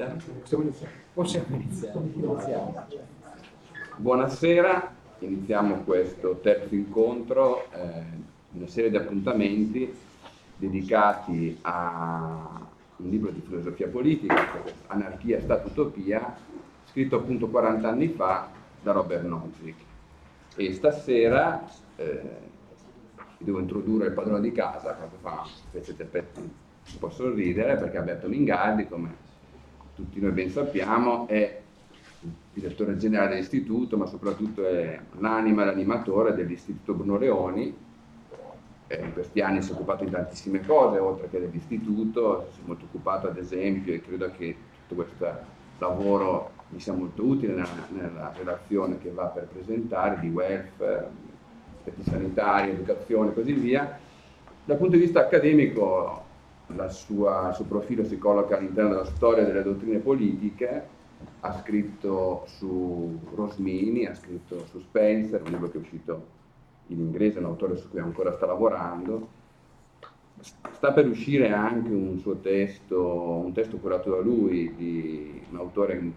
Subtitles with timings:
[0.00, 0.92] Possiamo iniziare.
[1.12, 1.98] Possiamo iniziare.
[1.98, 2.86] Iniziamo.
[3.96, 8.02] Buonasera, iniziamo questo terzo incontro, eh,
[8.52, 9.94] una serie di appuntamenti
[10.56, 12.66] dedicati a
[12.96, 16.34] un libro di filosofia politica, Anarchia, Stato, Utopia,
[16.86, 18.48] scritto appunto 40 anni fa
[18.82, 19.82] da Robert Nozick.
[20.56, 21.62] E stasera
[21.96, 22.22] eh,
[23.36, 29.28] devo introdurre il padrone di casa, proprio fa un po' sorridere, perché Alberto Mingardi, come
[30.00, 31.60] tutti noi ben sappiamo, è
[32.22, 37.88] il direttore generale dell'istituto, ma soprattutto è l'anima e l'animatore dell'istituto Bruno Leoni.
[38.86, 42.66] Eh, in questi anni si è occupato di tantissime cose, oltre che dell'istituto, si è
[42.66, 44.56] molto occupato ad esempio e credo che
[44.88, 50.28] tutto questo lavoro mi sia molto utile nella, nella relazione che va per presentare di
[50.28, 51.08] welfare,
[51.78, 53.98] aspetti sanitari, educazione e così via.
[54.64, 56.28] Dal punto di vista accademico
[56.88, 60.98] sua, il suo profilo si colloca all'interno della storia delle dottrine politiche,
[61.40, 66.26] ha scritto su Rosmini, ha scritto su Spencer, un libro che è uscito
[66.88, 69.38] in inglese, un autore su cui ancora sta lavorando.
[70.72, 76.12] Sta per uscire anche un suo testo, un testo curato da lui, di un autore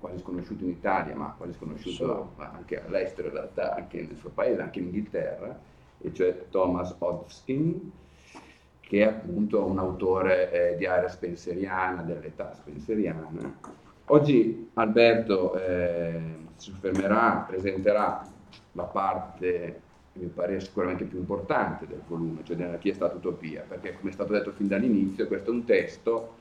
[0.00, 4.62] quasi sconosciuto in Italia, ma quasi sconosciuto anche all'estero in realtà, anche nel suo paese,
[4.62, 5.56] anche in Inghilterra,
[6.00, 7.92] e cioè Thomas Hodgkin,
[8.90, 13.54] che è appunto un autore eh, di area spenseriana, dell'età spenseriana.
[14.06, 16.20] Oggi Alberto eh,
[16.56, 18.26] si soffermerà, presenterà
[18.72, 19.80] la parte
[20.14, 24.50] mi pare sicuramente più importante del volume, cioè dell'anarchia statutopia, perché come è stato detto
[24.50, 26.34] fin dall'inizio, questo è un testo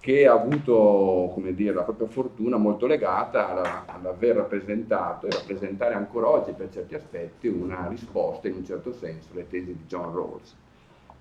[0.00, 6.28] che ha avuto dire, la propria fortuna molto legata alla, all'aver rappresentato e rappresentare ancora
[6.28, 10.64] oggi per certi aspetti una risposta in un certo senso alle tesi di John Rawls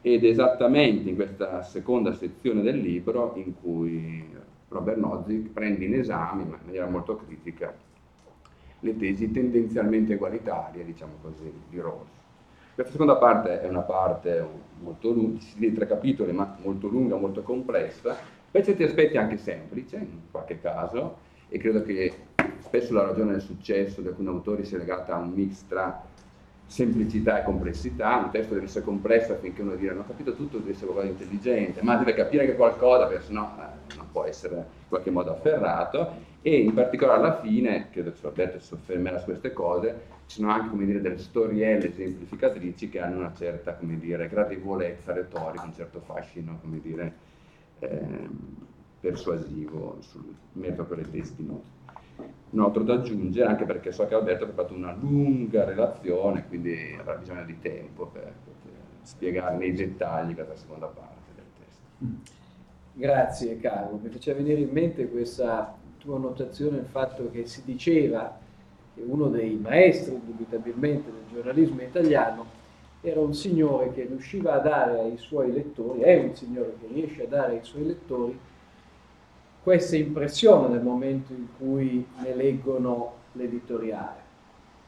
[0.08, 4.24] ed esattamente in questa seconda sezione del libro in cui
[4.68, 7.74] Robert Nozick prende in esame, in maniera molto critica,
[8.82, 12.12] le tesi tendenzialmente egualitarie, diciamo così, di Rawls.
[12.76, 14.48] Questa seconda parte è una parte
[14.80, 18.16] molto lunga, di tre capitoli, ma molto lunga, molto complessa,
[18.52, 21.18] per certi aspetti anche semplice, in qualche caso,
[21.50, 22.14] e credo che
[22.60, 26.00] spesso la ragione del successo di alcuni autori sia legata a un mix tra
[26.68, 30.58] semplicità e complessità, un testo deve essere complesso affinché uno dica non ho capito tutto,
[30.58, 34.24] deve essere qualcosa di intelligente, ma deve capire che qualcosa, perché sennò eh, non può
[34.24, 36.34] essere in qualche modo afferrato.
[36.42, 40.52] E in particolare alla fine, credo che Alberto si soffermerà su queste cose, ci sono
[40.52, 46.60] anche dire, delle storielle esemplificatrici che hanno una certa dire, gradevolezza retorica, un certo fascino
[46.64, 47.14] dire,
[47.80, 48.30] eh,
[49.00, 51.44] persuasivo sul merito a quelle testi
[52.16, 56.46] nostre un altro da aggiungere, anche perché so che Alberto ha fatto una lunga relazione,
[56.48, 62.32] quindi avrà bisogno di tempo per poter spiegare nei dettagli questa seconda parte del testo.
[62.94, 68.38] Grazie Carlo, mi faceva venire in mente questa tua notazione, il fatto che si diceva
[68.94, 72.64] che uno dei maestri, indubitabilmente, del giornalismo italiano
[73.02, 77.26] era un signore che riusciva a dare ai suoi lettori, è un signore che riesce
[77.26, 78.40] a dare ai suoi lettori
[79.66, 84.22] questa impressione nel momento in cui ne leggono l'editoriale.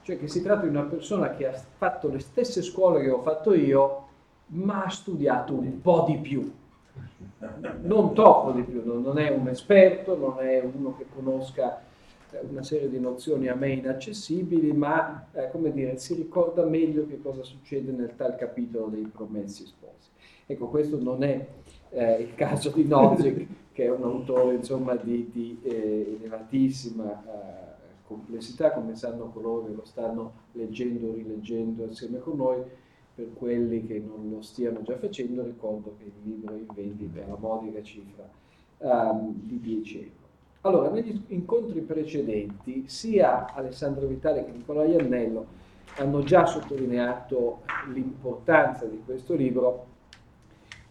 [0.04, 3.24] Cioè che si tratta di una persona che ha fatto le stesse scuole che ho
[3.24, 4.06] fatto io,
[4.50, 6.54] ma ha studiato un po' di più.
[7.82, 11.82] Non troppo di più, non è un esperto, non è uno che conosca
[12.30, 17.08] eh, una serie di nozioni a me inaccessibili, ma eh, come dire, si ricorda meglio
[17.08, 20.10] che cosa succede nel tal capitolo dei promessi sposi.
[20.46, 21.48] Ecco, questo non è
[21.90, 27.68] eh, il caso di Nozick, che è un autore insomma, di, di eh, elevatissima eh,
[28.08, 32.62] complessità, come sanno coloro che lo stanno leggendo o rileggendo assieme con noi.
[33.14, 37.24] Per quelli che non lo stiano già facendo, ricordo che il libro è in vendita
[37.24, 38.30] alla modica cifra
[38.78, 40.12] um, di 10 euro.
[40.62, 45.46] Allora, negli incontri precedenti, sia Alessandro Vitale che Nicola Iannello
[45.98, 47.62] hanno già sottolineato
[47.92, 49.87] l'importanza di questo libro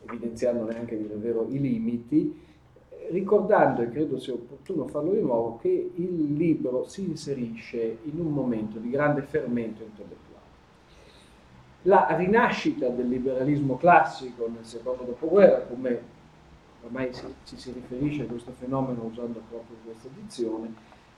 [0.09, 2.45] evidenziandone anche di davvero i limiti,
[3.11, 8.33] ricordando, e credo sia opportuno farlo di nuovo, che il libro si inserisce in un
[8.33, 10.25] momento di grande fermento intellettuale.
[11.83, 16.15] La rinascita del liberalismo classico nel secondo dopoguerra, come
[16.85, 20.75] ormai ci si riferisce a questo fenomeno usando proprio questa edizione,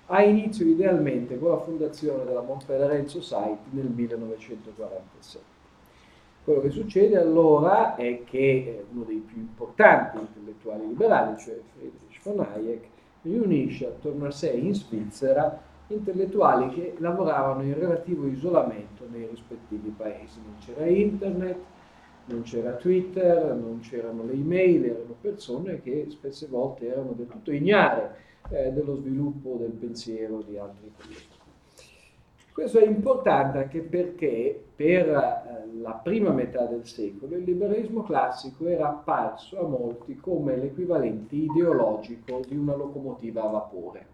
[0.06, 5.57] ha inizio idealmente con la fondazione della Montpellier Society nel 1947.
[6.48, 12.22] Quello che succede allora è che eh, uno dei più importanti intellettuali liberali, cioè Friedrich
[12.22, 12.86] von Hayek,
[13.20, 20.40] riunisce attorno a sé in Svizzera intellettuali che lavoravano in relativo isolamento nei rispettivi paesi.
[20.42, 21.58] Non c'era internet,
[22.24, 27.52] non c'era Twitter, non c'erano le email, erano persone che spesse volte erano del tutto
[27.52, 28.16] ignare
[28.48, 31.37] eh, dello sviluppo del pensiero di altri colleghi.
[32.58, 38.66] Questo è importante anche perché per eh, la prima metà del secolo il liberalismo classico
[38.66, 44.06] era apparso a molti come l'equivalente ideologico di una locomotiva a vapore,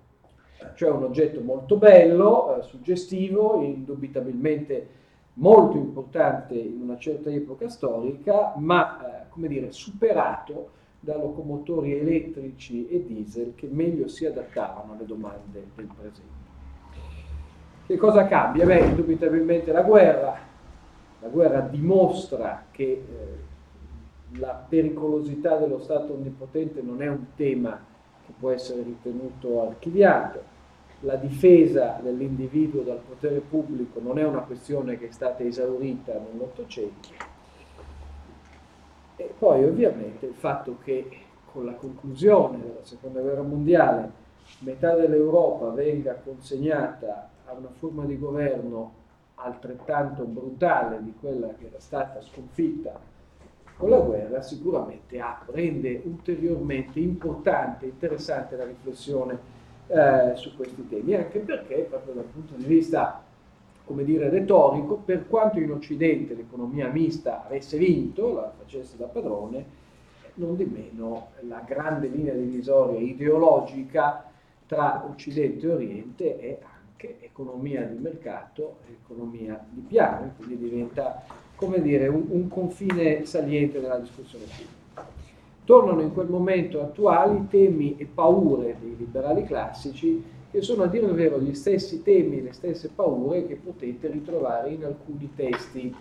[0.74, 4.88] cioè un oggetto molto bello, eh, suggestivo, indubitabilmente
[5.36, 10.68] molto importante in una certa epoca storica, ma eh, come dire, superato
[11.00, 16.43] da locomotori elettrici e diesel che meglio si adattavano alle domande del presente.
[17.86, 18.64] Che cosa cambia?
[18.64, 20.34] Beh, indubitabilmente la guerra.
[21.20, 27.78] La guerra dimostra che eh, la pericolosità dello Stato onnipotente non è un tema
[28.24, 30.52] che può essere ritenuto archiviato.
[31.00, 37.08] La difesa dell'individuo dal potere pubblico non è una questione che è stata esaurita nell'Ottocento.
[39.16, 41.06] E poi ovviamente il fatto che
[41.52, 44.10] con la conclusione della Seconda Guerra Mondiale
[44.60, 49.02] metà dell'Europa venga consegnata a una forma di governo
[49.36, 52.98] altrettanto brutale di quella che era stata sconfitta
[53.76, 59.38] con la guerra, sicuramente rende ulteriormente importante e interessante la riflessione
[59.88, 63.22] eh, su questi temi, anche perché proprio dal punto di vista
[63.84, 69.82] come dire, retorico, per quanto in Occidente l'economia mista avesse vinto, la facesse da padrone,
[70.34, 74.24] non di meno la grande linea divisoria ideologica
[74.66, 76.58] tra Occidente e Oriente è
[76.94, 81.24] anche economia di mercato e economia di piano, quindi diventa
[81.56, 85.12] come dire, un, un confine saliente della discussione pubblica.
[85.64, 91.06] Tornano in quel momento attuali temi e paure dei liberali classici che sono a dire
[91.06, 95.92] il vero gli stessi temi e le stesse paure che potete ritrovare in alcuni testi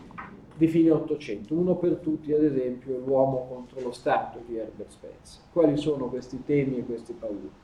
[0.55, 1.55] di fine Ottocento.
[1.55, 5.41] Uno per tutti, ad esempio, è L'uomo contro lo Stato di Herbert Spencer.
[5.51, 7.62] Quali sono questi temi e queste paure?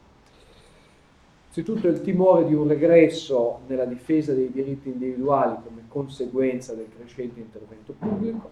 [1.52, 7.40] Innanzitutto il timore di un regresso nella difesa dei diritti individuali come conseguenza del crescente
[7.40, 8.50] intervento pubblico,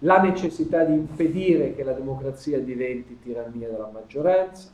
[0.00, 4.72] la necessità di impedire che la democrazia diventi tirannia della maggioranza,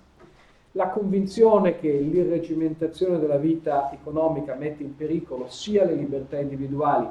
[0.72, 7.06] la convinzione che l'irregimentazione della vita economica mette in pericolo sia le libertà individuali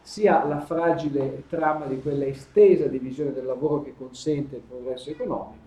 [0.00, 5.66] sia la fragile trama di quella estesa divisione del lavoro che consente il progresso economico.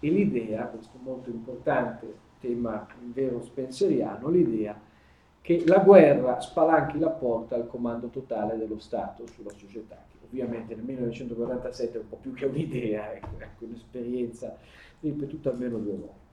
[0.00, 4.78] E l'idea, questo molto importante, tema vero spenceriano, l'idea
[5.40, 10.74] che la guerra spalanchi la porta al comando totale dello Stato sulla società, che ovviamente
[10.74, 14.56] nel 1947 è un po' più che un'idea, ecco, ecco un'esperienza
[15.00, 16.26] ripetuta almeno due volte.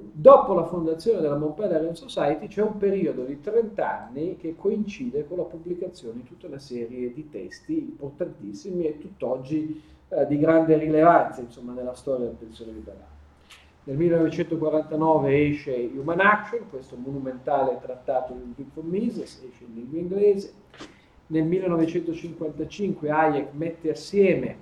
[0.00, 5.38] Dopo la fondazione della Montpellier Society c'è un periodo di 30 anni che coincide con
[5.38, 11.40] la pubblicazione di tutta una serie di testi importantissimi e tutt'oggi eh, di grande rilevanza
[11.40, 13.17] insomma, nella storia del pensiero liberale.
[13.88, 20.52] Nel 1949 esce Human Action, questo monumentale trattato di Ludwig Mises, esce in lingua inglese.
[21.28, 24.56] Nel 1955 Hayek mette assieme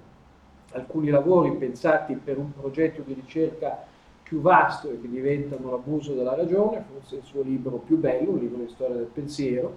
[0.75, 3.85] alcuni lavori pensati per un progetto di ricerca
[4.23, 8.39] più vasto e che diventano l'abuso della ragione, forse il suo libro più bello, un
[8.39, 9.77] libro di storia del pensiero.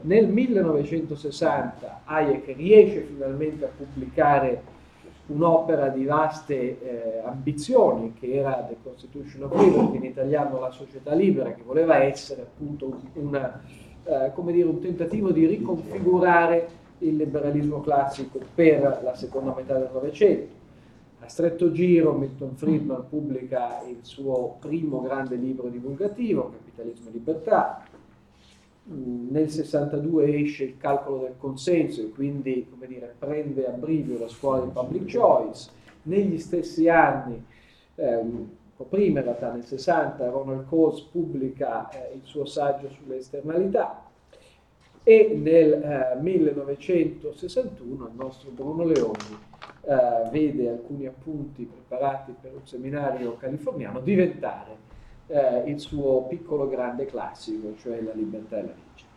[0.00, 4.62] Nel 1960 Hayek riesce finalmente a pubblicare
[5.30, 11.14] un'opera di vaste eh, ambizioni che era The Constitution of Liberty, in italiano la società
[11.14, 13.60] libera, che voleva essere appunto una,
[14.04, 16.68] eh, dire, un tentativo di riconfigurare
[16.98, 20.58] il liberalismo classico per la seconda metà del Novecento.
[21.20, 27.84] A stretto giro Milton Friedman pubblica il suo primo grande libro divulgativo, Capitalismo e Libertà,
[28.84, 34.64] nel 62 esce il calcolo del consenso e quindi dire, prende a brivio la scuola
[34.64, 35.70] di public choice.
[36.02, 37.44] Negli stessi anni,
[37.96, 38.46] eh, un
[38.76, 44.08] po' prima in realtà, nel 60, Ronald Coase pubblica eh, il suo saggio sulle esternalità
[45.02, 49.38] e nel eh, 1961 il nostro Bruno Leoni
[49.82, 54.88] eh, vede alcuni appunti preparati per un seminario californiano diventare
[55.30, 59.08] eh, il suo piccolo grande classico, cioè La libertà e la legge.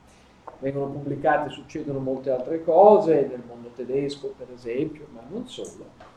[0.60, 6.12] Vengono pubblicate, succedono molte altre cose, nel mondo tedesco per esempio, ma non solo.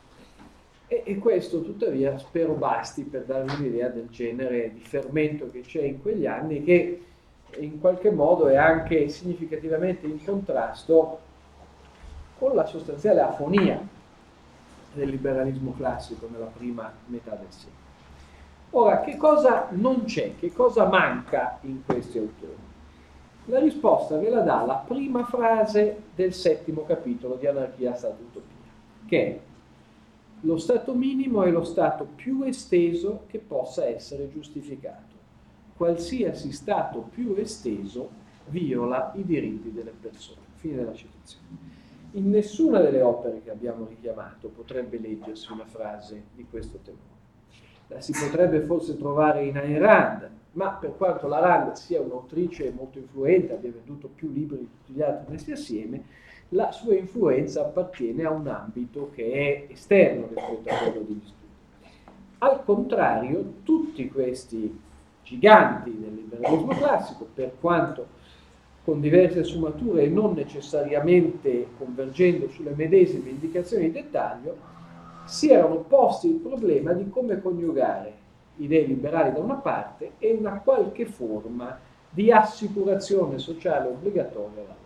[0.86, 5.82] E, e questo tuttavia spero basti per darvi un'idea del genere di fermento che c'è
[5.82, 7.02] in quegli anni che
[7.58, 11.20] in qualche modo è anche significativamente in contrasto
[12.38, 13.80] con la sostanziale afonia
[14.92, 17.85] del liberalismo classico nella prima metà del secolo.
[18.70, 22.64] Ora, che cosa non c'è, che cosa manca in questi autori?
[23.46, 28.56] La risposta ve la dà la prima frase del settimo capitolo di Anarchia, Stato Utopia,
[29.06, 29.40] che è
[30.40, 35.14] lo stato minimo è lo stato più esteso che possa essere giustificato.
[35.76, 38.10] Qualsiasi stato più esteso
[38.48, 40.40] viola i diritti delle persone.
[40.54, 41.44] Fine della citazione.
[42.12, 47.15] In nessuna delle opere che abbiamo richiamato potrebbe leggersi una frase di questo tenore.
[47.88, 52.72] La si potrebbe forse trovare in Ayn Rand, ma per quanto la Rand sia un'autrice
[52.76, 56.02] molto influente, abbia venduto più libri di tutti gli altri messi assieme,
[56.50, 61.34] la sua influenza appartiene a un ambito che è esterno rispetto a quello degli studi.
[62.38, 64.80] Al contrario, tutti questi
[65.22, 68.14] giganti del liberalismo classico, per quanto
[68.84, 74.56] con diverse sfumature e non necessariamente convergendo sulle medesime indicazioni di dettaglio,
[75.26, 78.24] si erano posti il problema di come coniugare
[78.56, 81.78] idee liberali da una parte e una qualche forma
[82.08, 84.84] di assicurazione sociale obbligatoria dall'altra.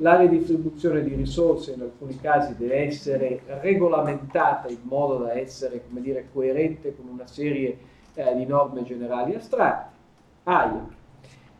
[0.00, 6.00] La ridistribuzione di risorse in alcuni casi deve essere regolamentata in modo da essere come
[6.00, 7.78] dire, coerente con una serie
[8.14, 9.94] eh, di norme generali astratte.
[10.44, 10.94] Hayek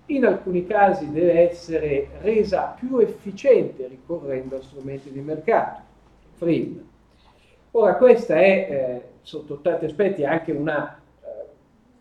[0.06, 5.80] in alcuni casi deve essere resa più efficiente ricorrendo a strumenti di mercato.
[6.35, 6.86] Friedman.
[7.78, 11.26] Ora questa è, eh, sotto tanti aspetti, anche una eh,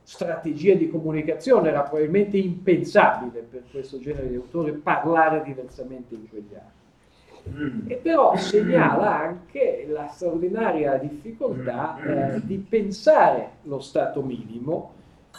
[0.03, 6.53] strategia di comunicazione, era probabilmente impensabile per questo genere di autori parlare diversamente in quegli
[6.53, 7.83] anni.
[7.87, 11.97] E però segnala anche la straordinaria difficoltà
[12.35, 14.93] eh, di pensare lo stato minimo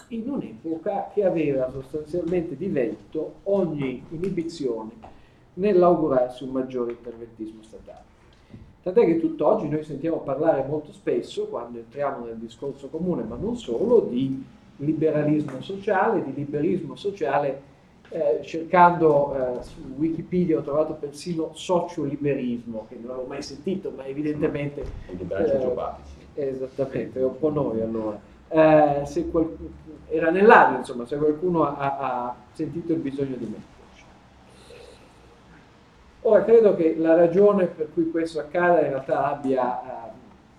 [0.09, 4.93] in un'epoca che aveva sostanzialmente divelto ogni inibizione
[5.55, 8.06] nell'augurarsi un maggiore interventismo statale.
[8.87, 13.57] Tant'è che tutt'oggi noi sentiamo parlare molto spesso, quando entriamo nel discorso comune, ma non
[13.57, 14.45] solo, di
[14.76, 17.61] liberalismo sociale, di liberismo sociale,
[18.11, 24.05] eh, cercando eh, su Wikipedia ho trovato persino socioliberismo, che non avevo mai sentito, ma
[24.07, 24.85] evidentemente...
[25.11, 25.50] I liberali
[26.35, 28.21] eh, Esattamente, è un po' noi allora.
[28.47, 29.57] Eh, se qual-
[30.07, 33.75] era nell'aria, insomma, se qualcuno ha, ha, sentito il bisogno di metterci.
[36.28, 40.11] Ora, credo che la ragione per cui questo accada in realtà abbia eh,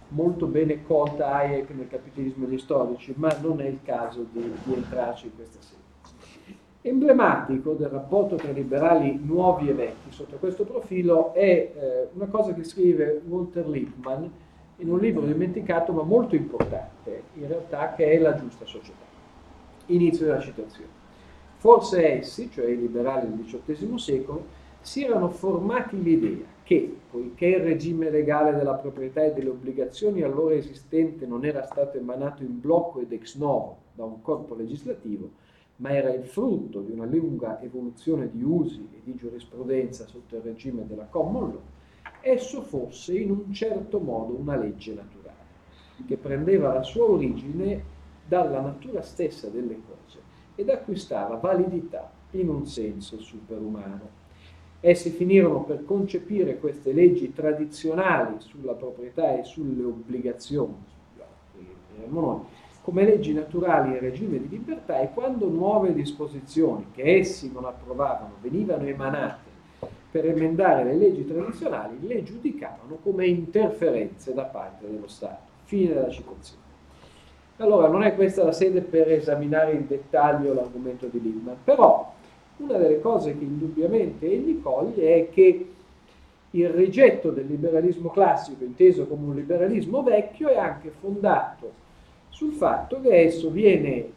[0.09, 4.73] molto bene colta Hayek nel capitalismo degli storici, ma non è il caso di, di
[4.73, 6.55] entrarci in questa sede.
[6.83, 12.53] Emblematico del rapporto tra liberali nuovi e vecchi sotto questo profilo è eh, una cosa
[12.53, 14.23] che scrive Walter Lippmann
[14.77, 19.03] in un libro dimenticato ma molto importante, in realtà, che è La giusta società.
[19.87, 20.91] Inizio della citazione.
[21.57, 24.56] Forse essi, cioè i liberali del XVIII secolo,
[24.87, 30.55] si erano formati l'idea che, poiché il regime legale della proprietà e delle obbligazioni allora
[30.55, 35.29] esistente non era stato emanato in blocco ed ex novo da un corpo legislativo,
[35.77, 40.41] ma era il frutto di una lunga evoluzione di usi e di giurisprudenza sotto il
[40.43, 41.61] regime della common law,
[42.21, 45.35] esso fosse in un certo modo una legge naturale,
[46.07, 47.83] che prendeva la sua origine
[48.25, 50.19] dalla natura stessa delle cose
[50.55, 54.16] ed acquistava validità in un senso superumano.
[54.79, 60.75] Essi finirono per concepire queste leggi tradizionali sulla proprietà e sulle obbligazioni,
[62.09, 62.39] noi,
[62.81, 68.35] come leggi naturali in regime di libertà e quando nuove disposizioni che essi non approvavano
[68.41, 69.45] venivano emanate
[70.09, 75.55] per emendare le leggi tradizionali le giudicavano come interferenze da parte dello Stato.
[75.63, 76.63] Fine della citazione.
[77.57, 82.13] Allora, non è questa la sede per esaminare in dettaglio l'argomento di Lippmann, però
[82.57, 85.71] una delle cose che indubbiamente egli coglie è che
[86.51, 91.85] il rigetto del liberalismo classico, inteso come un liberalismo vecchio, è anche fondato
[92.29, 94.15] sul fatto che esso viene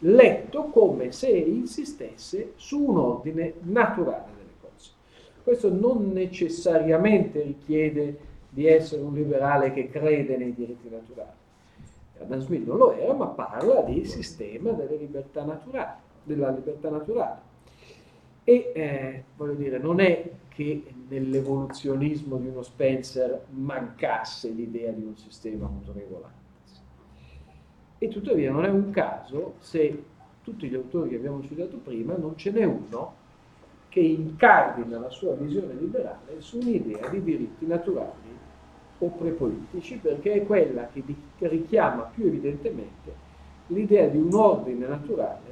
[0.00, 4.40] letto come se insistesse su un ordine naturale
[5.42, 11.30] questo non necessariamente richiede di essere un liberale che crede nei diritti naturali.
[12.20, 17.50] Adam Smith non lo era, ma parla di sistema delle libertà naturali, della libertà naturale.
[18.44, 25.16] E eh, voglio dire, non è che nell'evoluzionismo di uno Spencer mancasse l'idea di un
[25.16, 26.40] sistema autoregolante.
[27.98, 30.04] E tuttavia non è un caso se
[30.42, 33.20] tutti gli autori che abbiamo citato prima non ce n'è uno
[33.88, 38.30] che incardina la sua visione liberale su un'idea di diritti naturali
[38.98, 41.02] o prepolitici, perché è quella che,
[41.48, 43.14] richiama più evidentemente
[43.66, 45.51] l'idea di un ordine naturale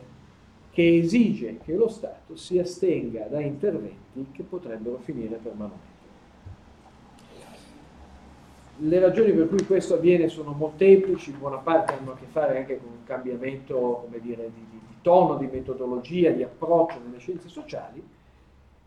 [0.70, 5.90] che esige che lo Stato si astenga da interventi che potrebbero finire per manomettere.
[8.82, 12.58] le ragioni per cui questo avviene sono molteplici, in buona parte hanno a che fare
[12.58, 17.48] anche con un cambiamento dire, di, di, di, tono, di metodologia, di approccio nelle scienze
[17.48, 18.02] sociali,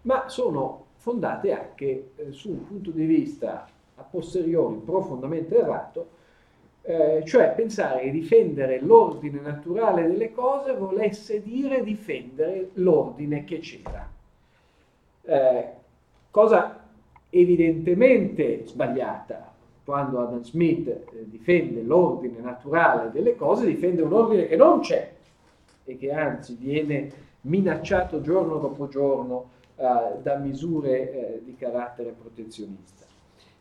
[0.02, 6.22] ma sono fondate anche eh, su un punto di vista a posteriori profondamente errato,
[6.86, 14.10] eh, cioè pensare che difendere l'ordine naturale delle cose volesse dire difendere l'ordine che c'era.
[15.22, 15.68] Eh,
[16.30, 16.84] cosa
[17.30, 19.52] evidentemente sbagliata.
[19.86, 25.12] Quando Adam Smith eh, difende l'ordine naturale delle cose, difende un ordine che non c'è
[25.86, 27.12] e che anzi viene
[27.42, 33.06] minacciato giorno dopo giorno eh, da misure eh, di carattere protezionista.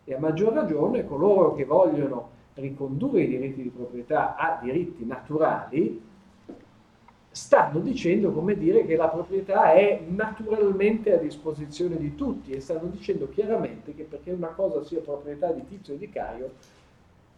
[0.05, 6.11] E a maggior ragione coloro che vogliono ricondurre i diritti di proprietà a diritti naturali
[7.33, 12.89] stanno dicendo come dire che la proprietà è naturalmente a disposizione di tutti e stanno
[12.91, 16.51] dicendo chiaramente che perché una cosa sia proprietà di Tizio e di Caio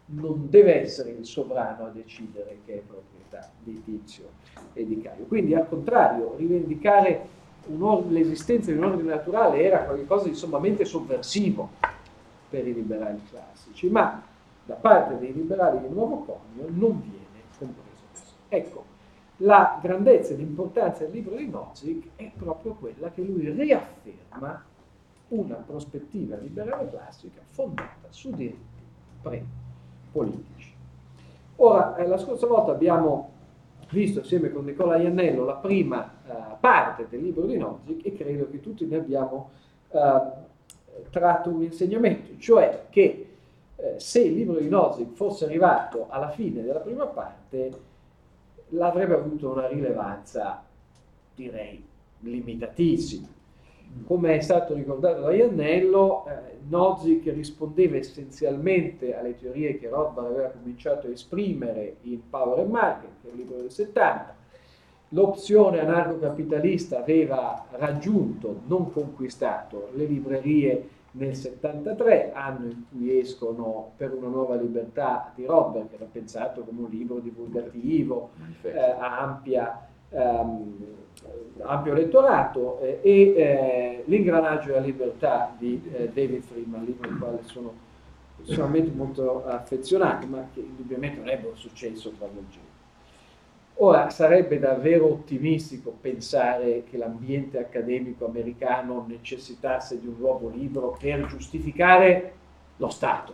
[0.07, 4.25] non deve essere il sovrano a decidere che è proprietà di Tizio
[4.73, 5.23] e di Caio.
[5.25, 7.27] Quindi al contrario, rivendicare
[7.79, 11.69] or- l'esistenza di un ordine naturale era qualcosa di sommamente sovversivo
[12.49, 14.21] per i liberali classici, ma
[14.65, 18.03] da parte dei liberali di nuovo conio non viene compreso.
[18.49, 18.83] Ecco,
[19.37, 24.63] la grandezza e l'importanza del libro di Nozick è proprio quella che lui riafferma
[25.29, 28.83] una prospettiva liberale classica fondata su diritti
[29.21, 30.73] pre-politici.
[31.57, 33.31] Ora, eh, la scorsa volta abbiamo
[33.91, 38.49] visto assieme con Nicola Iannello la prima eh, parte del libro di Nozick e credo
[38.49, 39.49] che tutti ne abbiamo
[39.89, 40.21] eh,
[41.09, 43.24] tratto un insegnamento, cioè che
[43.77, 47.71] eh, se il libro di Nozick fosse arrivato alla fine della prima parte,
[48.69, 50.63] l'avrebbe avuto una rilevanza,
[51.35, 51.83] direi,
[52.19, 53.27] limitatissima.
[54.05, 60.49] Come è stato ricordato da Iannello, eh, Nozick rispondeva essenzialmente alle teorie che Rothbard aveva
[60.49, 64.35] cominciato a esprimere in Power and Market, che è il libro del 70.
[65.09, 74.13] L'opzione anarcocapitalista aveva raggiunto, non conquistato, le librerie nel 73, anno in cui escono Per
[74.13, 79.87] una nuova libertà di Robert, che era pensato come un libro divulgativo, eh, a ampia,
[80.09, 80.85] ehm,
[81.61, 87.39] ampio elettorato, eh, e eh, L'ingranaggio della libertà di eh, David Freeman, libro al quale
[87.43, 87.73] sono
[88.37, 92.74] personalmente molto affezionato, ma che indubbiamente non ebbe un successo travolgente.
[93.79, 101.25] Ora, sarebbe davvero ottimistico pensare che l'ambiente accademico americano necessitasse di un nuovo libro per
[101.25, 102.33] giustificare
[102.77, 103.33] lo Stato,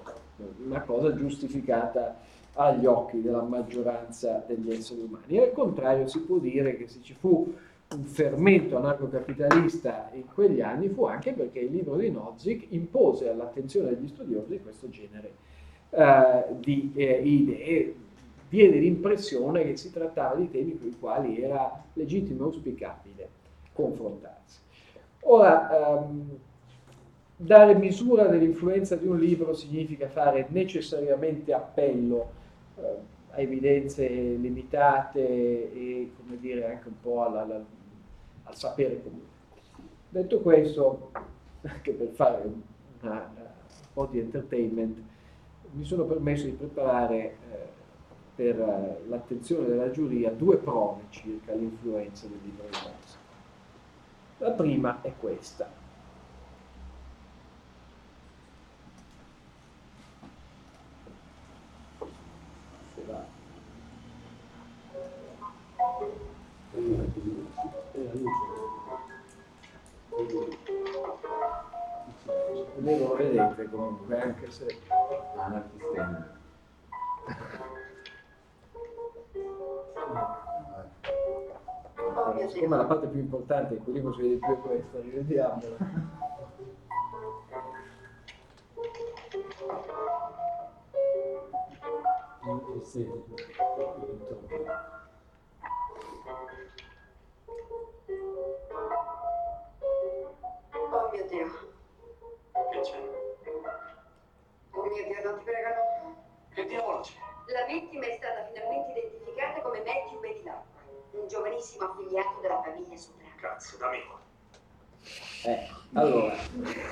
[0.66, 2.18] una cosa giustificata
[2.54, 5.38] agli occhi della maggioranza degli esseri umani.
[5.38, 7.54] Al contrario si può dire che se ci fu
[7.94, 13.90] un fermento anarcocapitalista in quegli anni fu anche perché il libro di Nozick impose all'attenzione
[13.90, 15.34] degli studiosi questo genere
[15.90, 17.96] eh, di eh, idee
[18.52, 23.30] diede l'impressione che si trattava di temi con i quali era legittimo e auspicabile
[23.72, 24.60] confrontarsi.
[25.22, 26.38] Ora, ehm,
[27.38, 32.30] dare misura dell'influenza di un libro significa fare necessariamente appello
[32.76, 32.96] eh,
[33.30, 35.22] a evidenze limitate
[35.74, 37.64] e, come dire, anche un po' alla, alla,
[38.44, 39.30] al sapere comune.
[40.10, 41.12] Detto questo,
[41.62, 42.44] anche per fare
[43.00, 44.98] una, un po' di entertainment,
[45.72, 47.80] mi sono permesso di preparare eh,
[48.36, 53.20] per eh, l'attenzione della giuria due prove circa l'influenza del libro di base.
[54.38, 55.80] La prima è questa.
[72.78, 74.80] Voi lo vedete comunque anche se...
[82.62, 85.78] Siccome la parte più importante in cui libro si vede più è questa, rivediamola.
[100.84, 101.48] Oh mio Dio.
[102.70, 103.00] Che c'è?
[104.70, 105.82] Oh mio Dio, non ti pregano.
[106.54, 107.14] Che diavolo c'è?
[107.48, 110.71] La vittima è stata finalmente identificata come Matthew Bedilacqua,
[111.12, 113.30] un giovanissimo affiliato della famiglia Soprano.
[113.40, 114.20] Cazzo, dammi qua.
[115.46, 116.34] Eh, allora,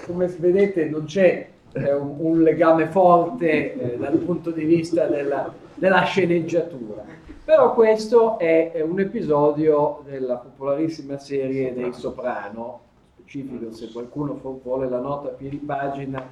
[0.06, 5.54] come vedete non c'è eh, un, un, legame forte eh, dal punto di vista della,
[5.76, 7.06] della sceneggiatura,
[7.46, 12.82] però questo è, è, un episodio della popolarissima serie dei Soprano,
[13.14, 16.28] specifico se qualcuno vuole la nota a piedi pagina,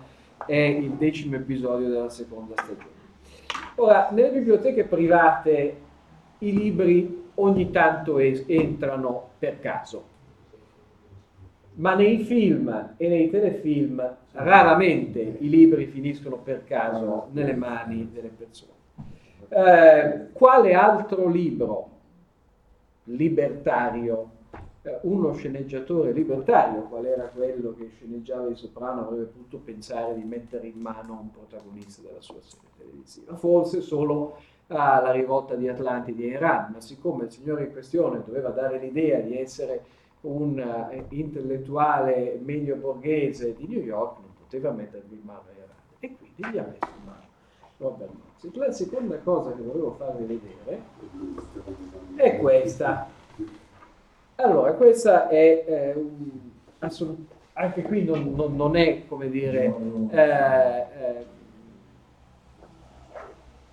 [0.46, 2.96] è il decimo episodio della seconda stagione.
[3.76, 5.78] Ora, nelle biblioteche private
[6.40, 10.04] i libri ogni tanto es- entrano per caso,
[11.76, 18.30] ma nei film e nei telefilm raramente i libri finiscono per caso nelle mani delle
[18.30, 18.72] persone.
[19.50, 21.90] Eh, quale altro libro
[23.06, 24.32] libertario,
[24.82, 30.24] eh, uno sceneggiatore libertario, qual era quello che sceneggiava il Soprano, avrebbe potuto pensare di
[30.24, 33.36] mettere in mano un protagonista della sua serie televisiva?
[33.36, 38.50] Forse solo alla rivolta di Atlantide e Iran, ma siccome il signore in questione doveva
[38.50, 39.84] dare l'idea di essere
[40.22, 46.16] un uh, intellettuale medio borghese di New York, non poteva mettervi in mano Iran e
[46.18, 47.26] quindi gli ha messo in mano
[47.78, 48.56] Robert Nozick.
[48.56, 50.82] La seconda cosa che volevo farvi vedere
[52.16, 53.08] è questa.
[54.36, 56.30] Allora, questa è eh, un,
[56.80, 59.74] assolut- anche qui non, non, non, è come dire
[60.12, 61.26] eh, eh,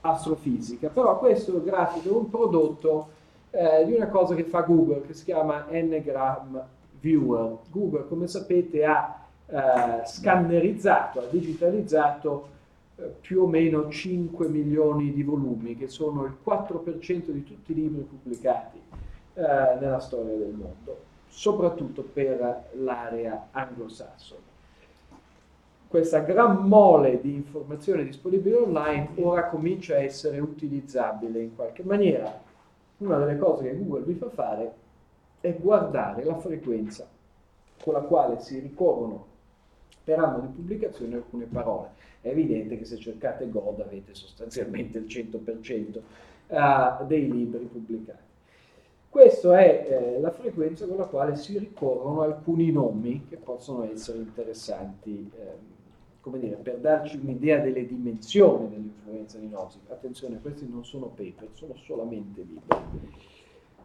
[0.04, 3.08] astrofisica, però questo grafico è un prodotto
[3.50, 6.62] eh, di una cosa che fa Google che si chiama Ngram
[7.00, 7.58] Viewer.
[7.70, 12.48] Google, come sapete, ha eh, scannerizzato, ha digitalizzato
[12.96, 17.74] eh, più o meno 5 milioni di volumi, che sono il 4% di tutti i
[17.74, 18.78] libri pubblicati
[19.34, 19.42] eh,
[19.80, 24.52] nella storia del mondo, soprattutto per l'area anglosassone
[25.94, 32.37] questa gran mole di informazioni disponibili online ora comincia a essere utilizzabile in qualche maniera.
[32.96, 34.72] Una delle cose che Google vi fa fare
[35.40, 37.07] è guardare la frequenza
[37.80, 39.24] con la quale si ricorrono
[40.02, 41.90] per anno di pubblicazione alcune parole.
[42.20, 46.00] È evidente che se cercate God avete sostanzialmente il 100%
[46.48, 48.22] uh, dei libri pubblicati.
[49.09, 54.18] Questa è eh, la frequenza con la quale si ricorrono alcuni nomi che possono essere
[54.18, 55.73] interessanti eh,
[56.24, 59.90] come dire, per darci un'idea delle dimensioni dell'influenza di Nozick.
[59.90, 63.12] Attenzione, questi non sono paper, sono solamente libri.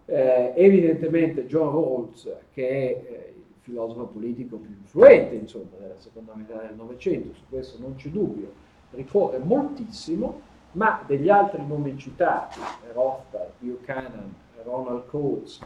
[0.05, 6.33] Eh, evidentemente John Rawls, che è eh, il filosofo politico più influente insomma, della seconda
[6.33, 8.53] metà del Novecento, su questo non c'è dubbio,
[8.91, 10.39] ricorre moltissimo,
[10.71, 12.57] ma degli altri nomi citati,
[12.93, 15.59] Rothbard, Buchanan, Ronald Coates,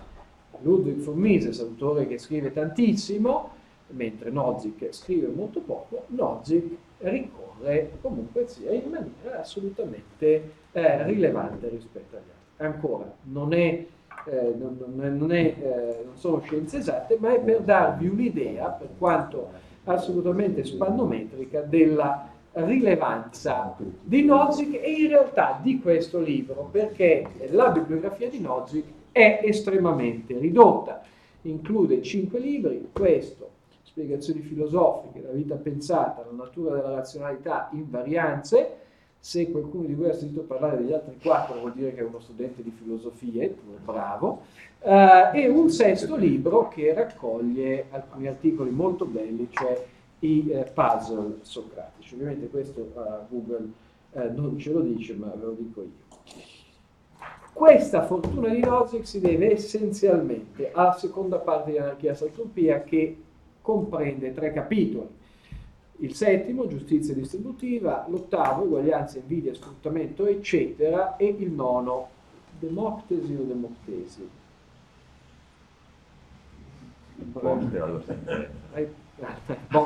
[0.62, 3.52] Ludwig von Mises, autore che scrive tantissimo,
[3.94, 12.16] mentre Nozick scrive molto poco, Nozick ricorre comunque sia in maniera assolutamente eh, rilevante rispetto
[12.16, 12.66] agli altri.
[12.66, 13.86] Ancora, non, è,
[14.26, 18.90] eh, non, non, è, eh, non sono scienze esatte, ma è per darvi un'idea, per
[18.98, 19.50] quanto
[19.86, 28.30] assolutamente spannometrica, della rilevanza di Nozick e in realtà di questo libro, perché la bibliografia
[28.30, 31.02] di Nozick è estremamente ridotta.
[31.46, 33.50] Include cinque libri, questo,
[33.94, 38.78] spiegazioni filosofiche, la vita pensata, la natura della razionalità, invarianze.
[39.20, 42.20] Se qualcuno di voi ha sentito parlare degli altri quattro vuol dire che è uno
[42.20, 44.42] studente di filosofie, bravo.
[44.80, 49.86] Uh, e un sesto libro che raccoglie alcuni articoli molto belli, cioè
[50.20, 52.16] i eh, puzzle socratici.
[52.16, 53.72] Ovviamente questo uh, Google
[54.14, 56.02] eh, non ce lo dice, ma ve lo dico io.
[57.54, 63.18] Questa fortuna di Nozick si deve essenzialmente alla seconda parte di Anarchia Saltopia che
[63.64, 65.08] comprende tre capitoli.
[65.98, 72.10] Il settimo, giustizia distributiva, l'ottavo, uguaglianza, invidia, sfruttamento, eccetera, e il nono,
[72.60, 74.30] democtesi o democtesi.
[78.06, 78.52] Sentenza.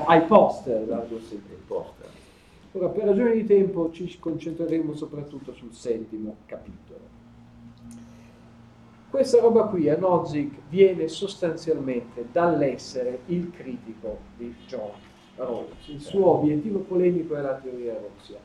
[0.08, 1.56] Ai poster allo sentenza.
[2.72, 7.17] Ora, per ragioni di tempo ci concentreremo soprattutto sul settimo capitolo.
[9.18, 14.92] Questa roba qui a Nozick viene sostanzialmente dall'essere il critico di John
[15.38, 15.88] Rawls.
[15.88, 18.44] Il suo obiettivo polemico è la teoria rawlsiana.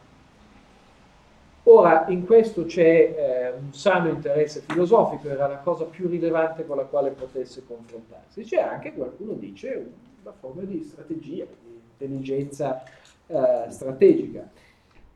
[1.65, 6.79] Ora, in questo c'è eh, un sano interesse filosofico, era la cosa più rilevante con
[6.79, 8.43] la quale potesse confrontarsi.
[8.43, 12.83] C'è anche, qualcuno dice, una forma di strategia, di intelligenza
[13.27, 14.49] eh, strategica.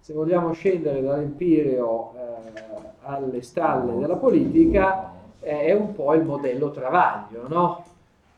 [0.00, 2.60] Se vogliamo scendere dall'empireo eh,
[3.00, 5.14] alle stalle della politica,
[5.46, 7.84] è un po' il modello Travaglio, no?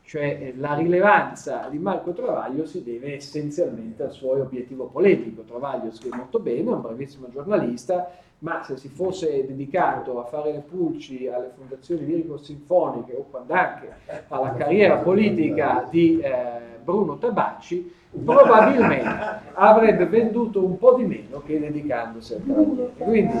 [0.03, 5.41] Cioè eh, la rilevanza di Marco Travaglio si deve essenzialmente al suo obiettivo polemico.
[5.41, 10.51] Travaglio scrive molto bene, è un bravissimo giornalista, ma se si fosse dedicato a fare
[10.51, 13.89] le pulci alle fondazioni lirico-sinfoniche o quando anche
[14.27, 17.93] alla carriera politica di eh, Bruno Tabacci,
[18.23, 22.91] probabilmente avrebbe venduto un po' di meno che dedicandosi al Travaglio.
[22.97, 23.37] Quindi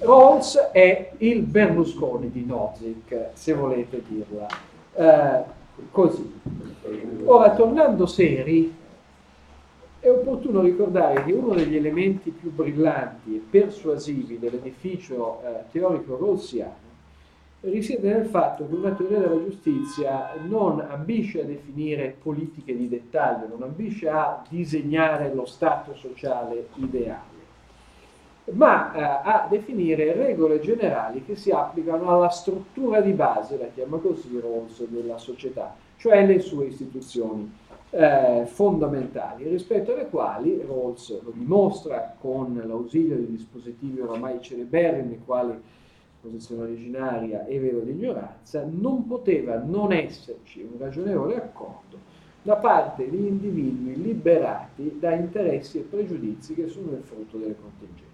[0.00, 4.46] Rawls è il Berlusconi di Nozick, se volete dirla
[4.94, 5.42] eh,
[5.90, 6.40] così.
[7.24, 8.74] Ora, tornando seri,
[10.00, 16.88] È opportuno ricordare che uno degli elementi più brillanti e persuasivi dell'edificio eh, teorico rossiano
[17.60, 23.48] risiede nel fatto che una teoria della giustizia non ambisce a definire politiche di dettaglio,
[23.48, 27.39] non ambisce a disegnare lo stato sociale ideale,
[28.52, 33.98] ma eh, a definire regole generali che si applicano alla struttura di base, la chiama
[33.98, 37.52] così Rawls, della società, cioè le sue istituzioni
[37.90, 45.60] eh, fondamentali, rispetto alle quali Rawls lo dimostra con l'ausilio di dispositivi oramai celeberrimi, quali
[46.20, 52.08] posizione originaria e velo di ignoranza, non poteva non esserci un ragionevole accordo
[52.42, 58.09] da parte di individui liberati da interessi e pregiudizi che sono il frutto delle contingenze.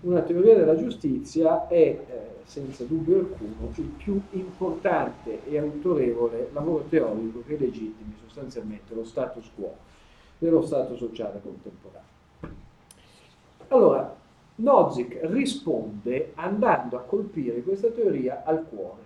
[0.00, 2.04] Una teoria della giustizia è, eh,
[2.44, 9.50] senza dubbio alcuno, il più importante e autorevole lavoro teorico che legittimi sostanzialmente lo status
[9.54, 9.74] quo
[10.38, 12.04] dello Stato sociale contemporaneo.
[13.68, 14.14] Allora,
[14.56, 19.02] Nozick risponde andando a colpire questa teoria al cuore,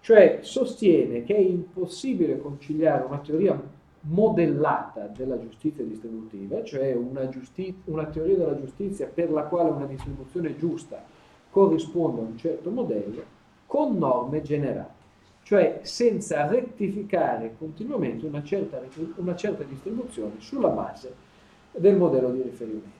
[0.00, 3.60] cioè sostiene che è impossibile conciliare una teoria
[4.02, 9.86] modellata della giustizia distributiva, cioè una, giusti- una teoria della giustizia per la quale una
[9.86, 11.02] distribuzione giusta
[11.50, 14.88] corrisponde a un certo modello, con norme generali,
[15.42, 18.80] cioè senza rettificare continuamente una certa,
[19.16, 21.14] una certa distribuzione sulla base
[21.72, 22.98] del modello di riferimento.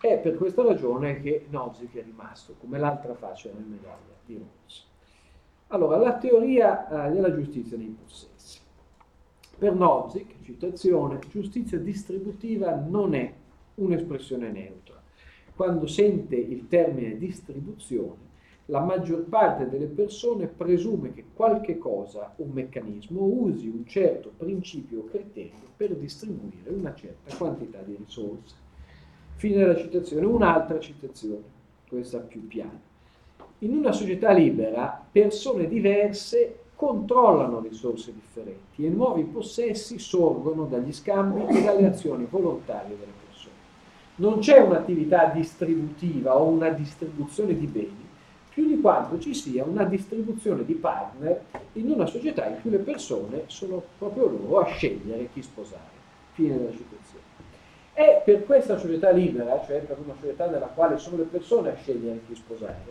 [0.00, 4.86] È per questa ragione che Nozick è rimasto come l'altra faccia della medaglia di Rawls.
[5.68, 8.33] Allora, la teoria eh, della giustizia nei possessi.
[9.56, 13.32] Per Nozick, citazione, giustizia distributiva non è
[13.76, 15.00] un'espressione neutra.
[15.54, 18.32] Quando sente il termine distribuzione,
[18.66, 25.00] la maggior parte delle persone presume che qualche cosa, un meccanismo, usi un certo principio
[25.00, 28.54] o criterio per distribuire una certa quantità di risorse.
[29.36, 30.26] Fine della citazione.
[30.26, 31.42] Un'altra citazione,
[31.88, 32.80] questa più piana.
[33.58, 41.46] In una società libera, persone diverse controllano risorse differenti e nuovi possessi sorgono dagli scambi
[41.46, 43.54] e dalle azioni volontarie delle persone.
[44.16, 48.02] Non c'è un'attività distributiva o una distribuzione di beni
[48.50, 51.42] più di quanto ci sia una distribuzione di partner
[51.72, 55.92] in una società in cui le persone sono proprio loro a scegliere chi sposare.
[56.34, 57.24] Fine della citazione.
[57.94, 61.74] È per questa società libera, cioè per una società nella quale sono le persone a
[61.74, 62.84] scegliere chi sposare,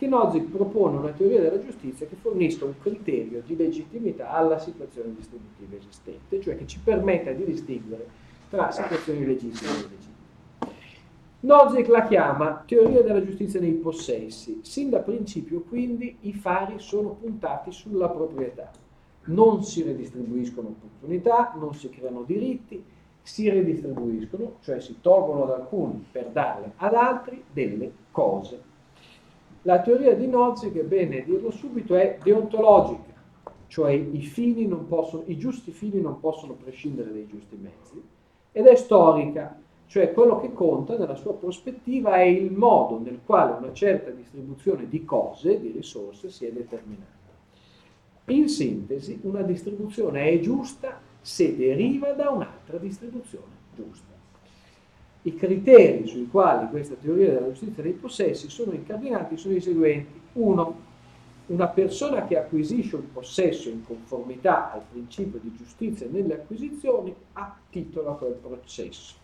[0.00, 5.14] che Nozick propone una teoria della giustizia che fornisca un criterio di legittimità alla situazione
[5.14, 8.06] distributiva esistente, cioè che ci permetta di distinguere
[8.48, 10.14] tra situazioni legittime e illegittime.
[11.40, 14.60] Nozick la chiama teoria della giustizia nei possessi.
[14.62, 18.70] Sin da principio, quindi, i fari sono puntati sulla proprietà.
[19.24, 22.82] Non si redistribuiscono opportunità, non si creano diritti,
[23.20, 28.68] si redistribuiscono, cioè si tolgono ad alcuni per darle ad altri delle cose.
[29.62, 33.12] La teoria di Nozick, è bene dirlo subito, è deontologica,
[33.66, 38.02] cioè i, possono, i giusti fini non possono prescindere dai giusti mezzi,
[38.52, 43.58] ed è storica, cioè quello che conta nella sua prospettiva è il modo nel quale
[43.58, 47.18] una certa distribuzione di cose, di risorse, si è determinata.
[48.26, 54.09] In sintesi, una distribuzione è giusta se deriva da un'altra distribuzione giusta.
[55.22, 60.18] I criteri sui quali questa teoria della giustizia dei possessi sono incardinati sono i seguenti.
[60.34, 60.88] Uno,
[61.46, 67.54] una persona che acquisisce un possesso in conformità al principio di giustizia nelle acquisizioni ha
[67.68, 69.16] titolo a quel processo.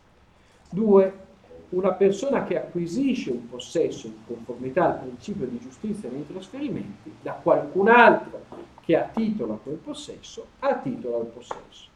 [0.68, 1.24] Due,
[1.70, 7.32] una persona che acquisisce un possesso in conformità al principio di giustizia nei trasferimenti da
[7.32, 8.44] qualcun altro
[8.84, 11.94] che ha titolo a quel possesso ha titolo al possesso.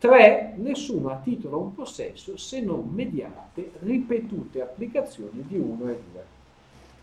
[0.00, 0.54] 3.
[0.56, 6.24] Nessuno ha titolo a un possesso se non mediante ripetute applicazioni di uno e due.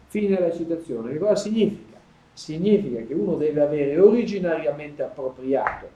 [0.08, 1.14] Fine della citazione.
[1.14, 1.98] Che cosa significa?
[2.34, 5.90] Significa che uno deve avere originariamente appropriato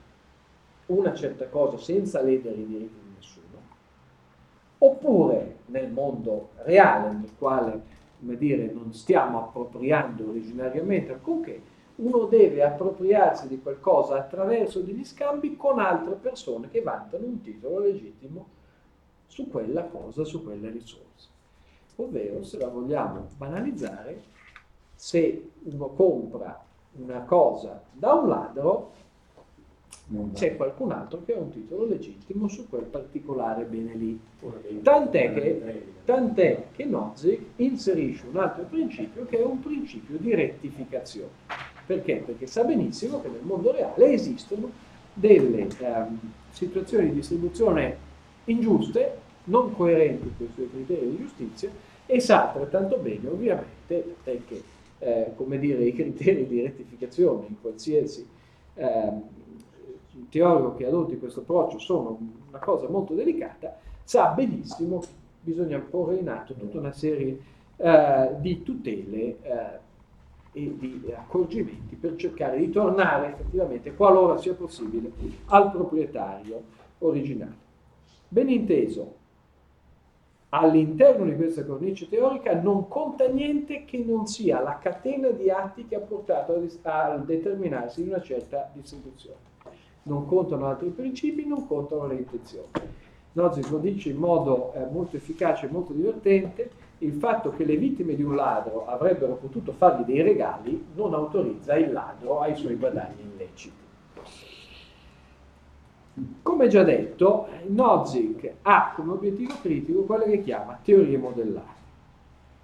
[0.88, 3.58] una certa cosa senza ledere i diritti di nessuno,
[4.80, 11.60] oppure nel mondo reale nel quale come dire, non stiamo appropriando originariamente alcunché,
[12.02, 17.80] uno deve appropriarsi di qualcosa attraverso degli scambi con altre persone che vantano un titolo
[17.80, 18.60] legittimo
[19.28, 21.30] su quella cosa, su quelle risorse.
[21.98, 24.22] Ovvero, se la vogliamo banalizzare,
[24.96, 28.92] se uno compra una cosa da un ladro,
[30.34, 34.20] c'è qualcun altro che ha un titolo legittimo su quel particolare bene lì.
[34.82, 41.71] Tant'è che, tant'è che Nozick inserisce un altro principio che è un principio di rettificazione
[41.92, 42.24] perché?
[42.26, 44.72] Perché sa benissimo che nel mondo reale esistono
[45.14, 46.20] delle, um,
[46.52, 47.98] situazioni di distribuzione
[48.46, 51.70] ingiuste, non coerenti con i suoi criteri di giustizia,
[52.06, 54.64] e sa altrettanto bene, ovviamente, che
[55.00, 58.26] eh, come dire, i criteri di rettificazione in qualsiasi
[58.76, 59.12] eh,
[60.30, 62.18] teorico che adotti questo approccio sono
[62.50, 65.08] una cosa molto delicata, sa benissimo che
[65.42, 67.38] bisogna porre in atto tutta una serie
[67.76, 69.90] eh, di tutele eh,
[70.54, 75.12] e di accorgimenti per cercare di tornare effettivamente, qualora sia possibile,
[75.46, 76.62] al proprietario
[77.00, 77.70] originale.
[78.28, 79.16] Ben inteso,
[80.50, 85.88] all'interno di questa cornice teorica non conta niente che non sia la catena di atti
[85.88, 89.50] che ha portato al determinarsi di una certa distribuzione.
[90.04, 92.68] Non contano altri principi, non contano le intenzioni.
[93.34, 96.70] Nozick lo dice in modo eh, molto efficace e molto divertente,
[97.02, 101.76] il fatto che le vittime di un ladro avrebbero potuto fargli dei regali non autorizza
[101.76, 103.80] il ladro ai suoi guadagni illeciti.
[106.44, 111.80] Come già detto, Nozick ha come obiettivo critico quello che chiama teorie modellate.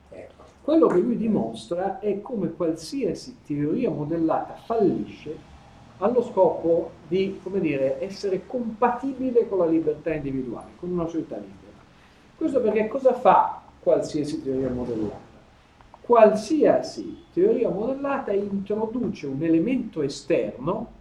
[0.09, 0.43] Ecco.
[0.61, 5.55] Quello che lui dimostra è come qualsiasi teoria modellata fallisce
[5.97, 11.55] allo scopo di come dire, essere compatibile con la libertà individuale, con una società libera.
[12.35, 15.35] Questo perché cosa fa qualsiasi teoria modellata?
[16.01, 20.91] Qualsiasi teoria modellata introduce un elemento esterno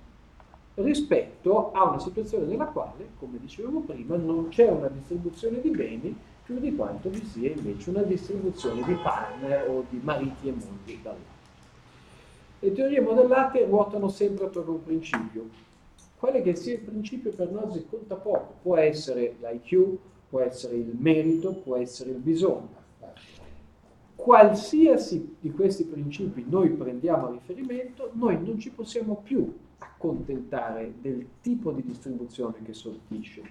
[0.75, 6.17] rispetto a una situazione nella quale, come dicevamo prima, non c'è una distribuzione di beni
[6.45, 10.99] più di quanto vi sia invece una distribuzione di pane o di mariti e mogli
[11.03, 11.35] dall'altro.
[12.61, 15.49] Le teorie modellate ruotano sempre attorno a un principio.
[16.19, 20.95] Quale che sia il principio per Nozick conta poco, può essere l'IQ, può essere il
[20.99, 22.76] merito, può essere il bisogno.
[24.17, 31.27] Qualsiasi di questi principi noi prendiamo a riferimento, noi non ci possiamo più accontentare del
[31.43, 33.43] tipo di distribuzione che sortisce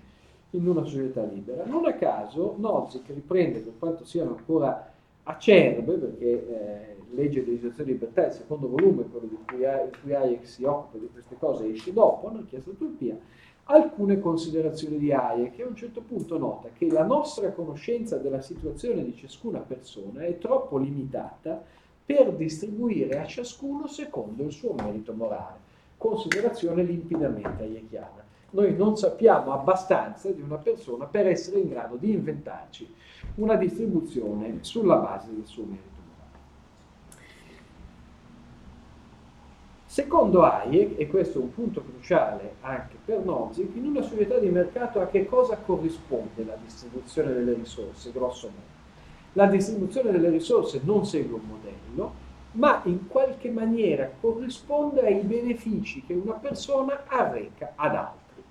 [0.50, 1.66] in una società libera.
[1.66, 4.92] Non a caso Nozick riprende, per quanto siano ancora
[5.24, 10.16] acerbe, perché eh, Legge di legislazione di libertà, il secondo volume, quello di cui, in
[10.16, 13.18] Hayek si occupa di queste cose, esce dopo, Anarchia Stratopia,
[13.68, 18.42] alcune considerazioni di Hayek che a un certo punto nota che la nostra conoscenza della
[18.42, 21.64] situazione di ciascuna persona è troppo limitata
[22.06, 25.66] per distribuire a ciascuno secondo il suo merito morale
[25.98, 28.24] considerazione limpidamente hayekiana.
[28.52, 32.94] Noi non sappiamo abbastanza di una persona per essere in grado di inventarci
[33.36, 35.95] una distribuzione sulla base del suo merito.
[39.96, 44.50] Secondo Hayek, e questo è un punto cruciale anche per Nozick, in una società di
[44.50, 48.60] mercato a che cosa corrisponde la distribuzione delle risorse, grosso modo?
[49.32, 52.14] La distribuzione delle risorse non segue un modello,
[52.52, 58.44] ma in qualche maniera corrisponde ai benefici che una persona arreca ad altri.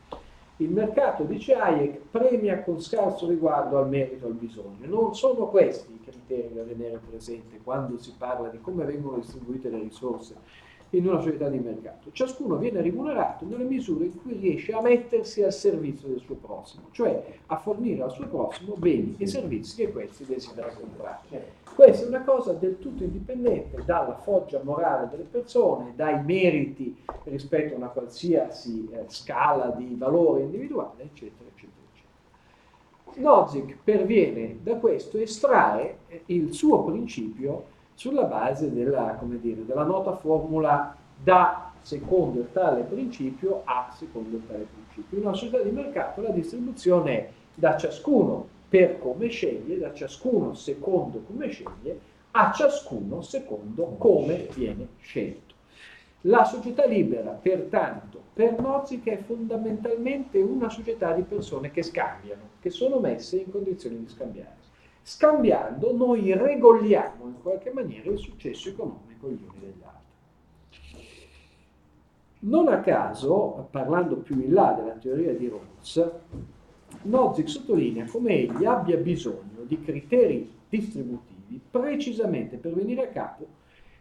[0.57, 4.87] Il mercato, dice Hayek, premia con scarso riguardo al merito e al bisogno.
[4.87, 9.69] Non sono questi i criteri da tenere presente quando si parla di come vengono distribuite
[9.69, 10.63] le risorse
[10.97, 12.11] in una società di mercato.
[12.13, 16.85] Ciascuno viene remunerato nelle misure in cui riesce a mettersi al servizio del suo prossimo,
[16.91, 21.63] cioè a fornire al suo prossimo beni e servizi che questi desidera comprare.
[21.75, 27.75] Questa è una cosa del tutto indipendente dalla foggia morale delle persone, dai meriti rispetto
[27.75, 33.29] a una qualsiasi eh, scala di valore individuale, eccetera, eccetera, eccetera.
[33.29, 40.17] Nozick perviene da questo estrae eh, il suo principio sulla base della, dire, della nota
[40.17, 45.19] formula da secondo tale principio a secondo tale principio.
[45.19, 50.55] In una società di mercato la distribuzione è da ciascuno per come sceglie, da ciascuno
[50.55, 55.55] secondo come sceglie, a ciascuno secondo come viene scelto.
[56.23, 62.71] La società libera, pertanto, per Nozick è fondamentalmente una società di persone che scambiano, che
[62.71, 64.64] sono messe in condizioni di scambiare.
[65.07, 70.03] Scambiando noi regoliamo in qualche maniera il successo economico gli uni degli altri.
[72.41, 76.11] Non a caso, parlando più in là della teoria di Rawls,
[77.03, 83.47] Nozick sottolinea come egli abbia bisogno di criteri distributivi precisamente per venire a capo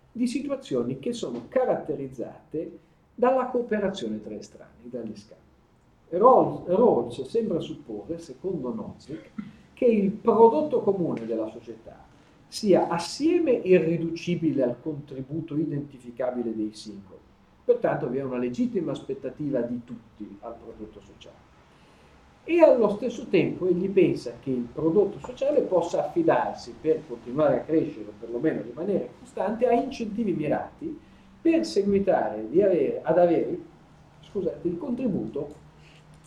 [0.09, 2.79] di situazioni che sono caratterizzate
[3.13, 5.41] dalla cooperazione tra estranei, dagli scambi.
[6.07, 9.31] Rawls, sembra supporre, secondo Nozick,
[9.83, 12.05] che il prodotto comune della società
[12.47, 17.19] sia assieme irriducibile al contributo identificabile dei singoli.
[17.65, 21.51] Pertanto vi è una legittima aspettativa di tutti al prodotto sociale.
[22.45, 27.63] E allo stesso tempo egli pensa che il prodotto sociale possa affidarsi per continuare a
[27.63, 30.97] crescere o perlomeno rimanere costante a incentivi mirati
[31.41, 33.59] per seguitare avere, ad avere
[34.21, 35.53] scusate, il contributo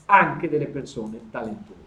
[0.07, 1.86] anche delle persone talentose.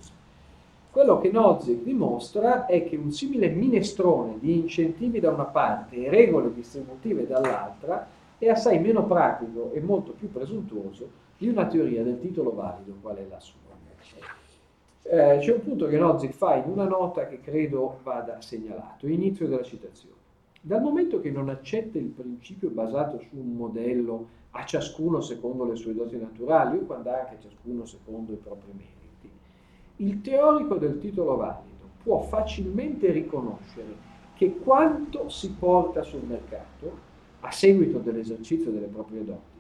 [0.92, 6.10] Quello che Nozick dimostra è che un simile minestrone di incentivi da una parte e
[6.10, 12.20] regole distributive dall'altra è assai meno pratico e molto più presuntuoso di una teoria del
[12.20, 13.58] titolo valido qual è la sua.
[15.12, 19.48] Eh, c'è un punto che Nozick fa in una nota che credo vada segnalato, inizio
[19.48, 20.14] della citazione.
[20.62, 25.76] Dal momento che non accetta il principio basato su un modello a ciascuno secondo le
[25.76, 28.99] sue doti naturali o quando anche ciascuno secondo i propri meriti,
[30.02, 37.08] il teorico del titolo valido può facilmente riconoscere che quanto si porta sul mercato
[37.42, 39.58] a seguito dell'esercizio delle proprie doti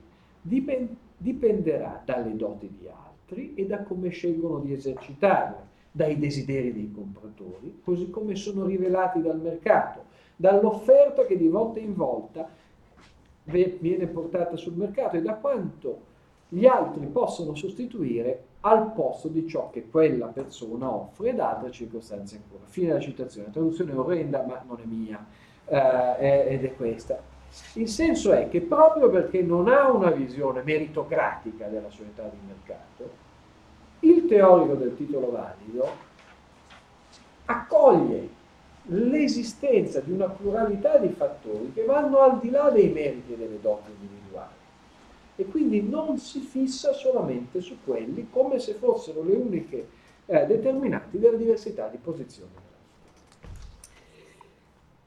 [1.18, 7.82] dipenderà dalle doti di altri e da come scelgono di esercitarle, dai desideri dei compratori,
[7.84, 10.06] così come sono rivelati dal mercato,
[10.38, 12.48] dall'offerta che di volta in volta
[13.44, 16.08] viene portata sul mercato e da quanto
[16.48, 22.36] gli altri possono sostituire al posto di ciò che quella persona offre ed altre circostanze
[22.36, 22.66] ancora.
[22.66, 25.26] Fine della citazione, traduzione orrenda ma non è mia
[25.66, 27.22] eh, ed è questa.
[27.74, 33.28] Il senso è che proprio perché non ha una visione meritocratica della società di mercato,
[34.01, 36.07] il teorico del titolo valido
[37.45, 38.38] accoglie
[38.84, 43.60] l'esistenza di una pluralità di fattori che vanno al di là dei meriti e delle
[43.60, 44.18] doti individuali
[45.40, 49.88] e quindi non si fissa solamente su quelli come se fossero le uniche
[50.26, 52.68] eh, determinanti della diversità di posizione.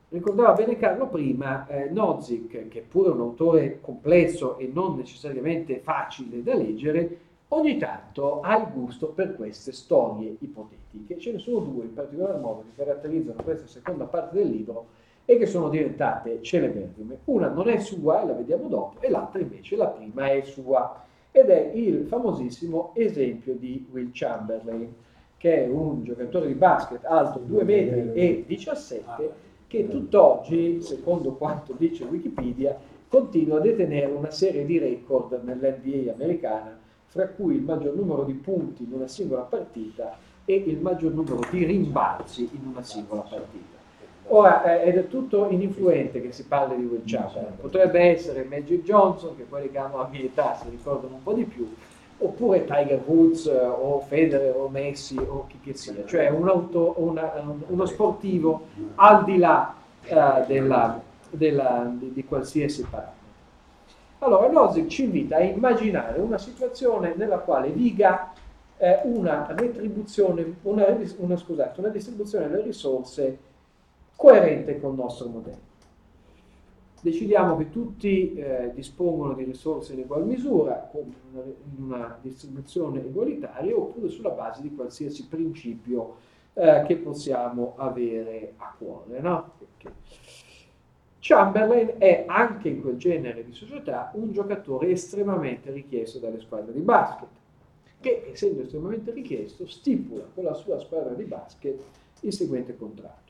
[0.09, 5.80] Ricordava bene Carlo prima eh, Nozick, che pure è un autore complesso e non necessariamente
[5.80, 7.18] facile da leggere,
[7.49, 11.18] ogni tanto ha il gusto per queste storie ipotetiche.
[11.18, 14.87] Ce ne sono due in particolar modo che caratterizzano questa seconda parte del libro
[15.33, 17.20] e che sono diventate celeberrime.
[17.24, 21.03] Una non è sua, la vediamo dopo, e l'altra invece, la prima, è sua.
[21.30, 24.93] Ed è il famosissimo esempio di Will Chamberlain,
[25.39, 29.33] che è un giocatore di basket alto 2 metri e 17,
[29.66, 32.78] che tutt'oggi, secondo quanto dice Wikipedia,
[33.09, 38.35] continua a detenere una serie di record nell'NBA americana, fra cui il maggior numero di
[38.35, 40.14] punti in una singola partita
[40.45, 43.82] e il maggior numero di rimbalzi in una singola partita.
[44.35, 48.83] Ora eh, è del tutto ininfluente che si parli di Will Chamberlain, potrebbe essere Magic
[48.83, 51.70] Johnson, che quelli che hanno la mia età si ricordano un po' di più,
[52.16, 56.95] oppure Tiger Woods eh, o Federer o Messi o chi che sia, cioè un auto,
[56.97, 57.30] una,
[57.66, 59.74] uno sportivo al di là
[60.09, 63.20] uh, della, della, di, di, qualsiasi parametro.
[64.20, 68.33] Allora Nozick ci invita a immaginare una situazione nella quale viga
[68.78, 70.87] eh, una retribuzione, una,
[71.18, 73.51] una, scusate, una distribuzione delle risorse
[74.23, 75.70] coerente con il nostro modello.
[77.01, 83.77] Decidiamo che tutti eh, dispongono di risorse in ugual misura, con una, una, distribuzione egualitaria,
[83.77, 86.18] oppure sulla base di qualsiasi principio
[86.55, 89.18] eh, che possiamo avere a cuore.
[89.18, 89.55] No?
[91.18, 96.81] Chamberlain è anche in quel genere di società un giocatore estremamente richiesto dalle squadre di
[96.81, 97.29] basket,
[97.99, 101.77] che essendo estremamente richiesto stipula con la sua squadra di basket
[102.20, 103.22] il seguente contratto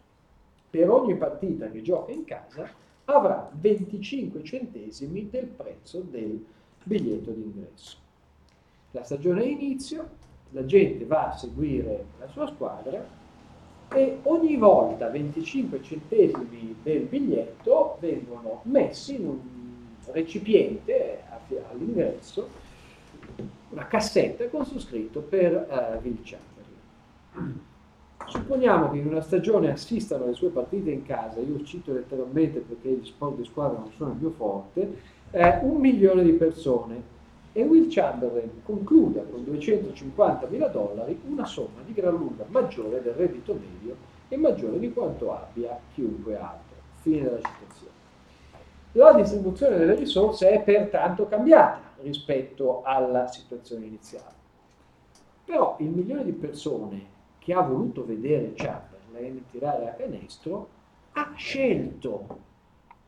[0.73, 2.67] per ogni partita che gioca in casa
[3.05, 6.43] avrà 25 centesimi del prezzo del
[6.83, 7.99] biglietto d'ingresso.
[8.93, 10.09] La stagione inizio,
[10.53, 13.05] la gente va a seguire la sua squadra
[13.93, 19.41] e ogni volta 25 centesimi del biglietto vengono messi in un
[20.07, 21.23] recipiente
[21.71, 22.49] all'ingresso,
[23.69, 27.71] una cassetta con su scritto per uh, Will Chamberlain.
[28.27, 32.91] Supponiamo che in una stagione assistano alle sue partite in casa, io cito letteralmente perché
[32.91, 34.97] gli sport di squadra non sono il mio forte,
[35.31, 37.11] eh, un milione di persone
[37.53, 43.13] e Will Chamberlain conclude con 250 mila dollari una somma di gran lunga maggiore del
[43.13, 43.97] reddito medio
[44.29, 46.77] e maggiore di quanto abbia chiunque altro.
[47.01, 47.93] Fine della citazione.
[48.93, 54.41] La distribuzione delle risorse è pertanto cambiata rispetto alla situazione iniziale.
[55.45, 57.12] Però il milione di persone
[57.43, 60.69] che ha voluto vedere Chamberlain tirare a canestro,
[61.13, 62.39] ha scelto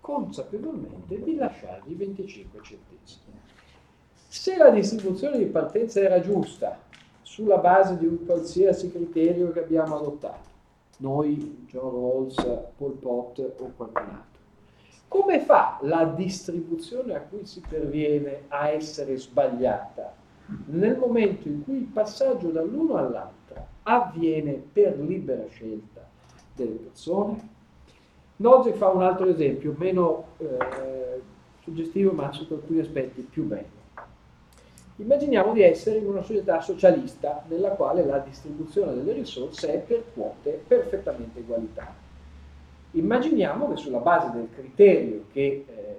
[0.00, 3.38] consapevolmente di lasciargli 25 centesimi.
[4.26, 6.78] Se la distribuzione di partenza era giusta,
[7.22, 10.50] sulla base di un qualsiasi criterio che abbiamo adottato,
[10.98, 12.34] noi, John Rawls,
[12.76, 14.42] Paul Pot o qualcun altro,
[15.06, 20.12] come fa la distribuzione a cui si perviene a essere sbagliata
[20.66, 23.33] nel momento in cui il passaggio dall'uno all'altro
[23.84, 26.06] avviene per libera scelta
[26.54, 27.52] delle persone.
[28.36, 31.20] Nozick fa un altro esempio, meno eh,
[31.62, 33.82] suggestivo ma sotto alcuni aspetti più bello.
[34.96, 40.04] Immaginiamo di essere in una società socialista nella quale la distribuzione delle risorse è per
[40.14, 42.02] quote perfettamente egualitarie.
[42.92, 45.96] Immaginiamo che sulla base del criterio che eh,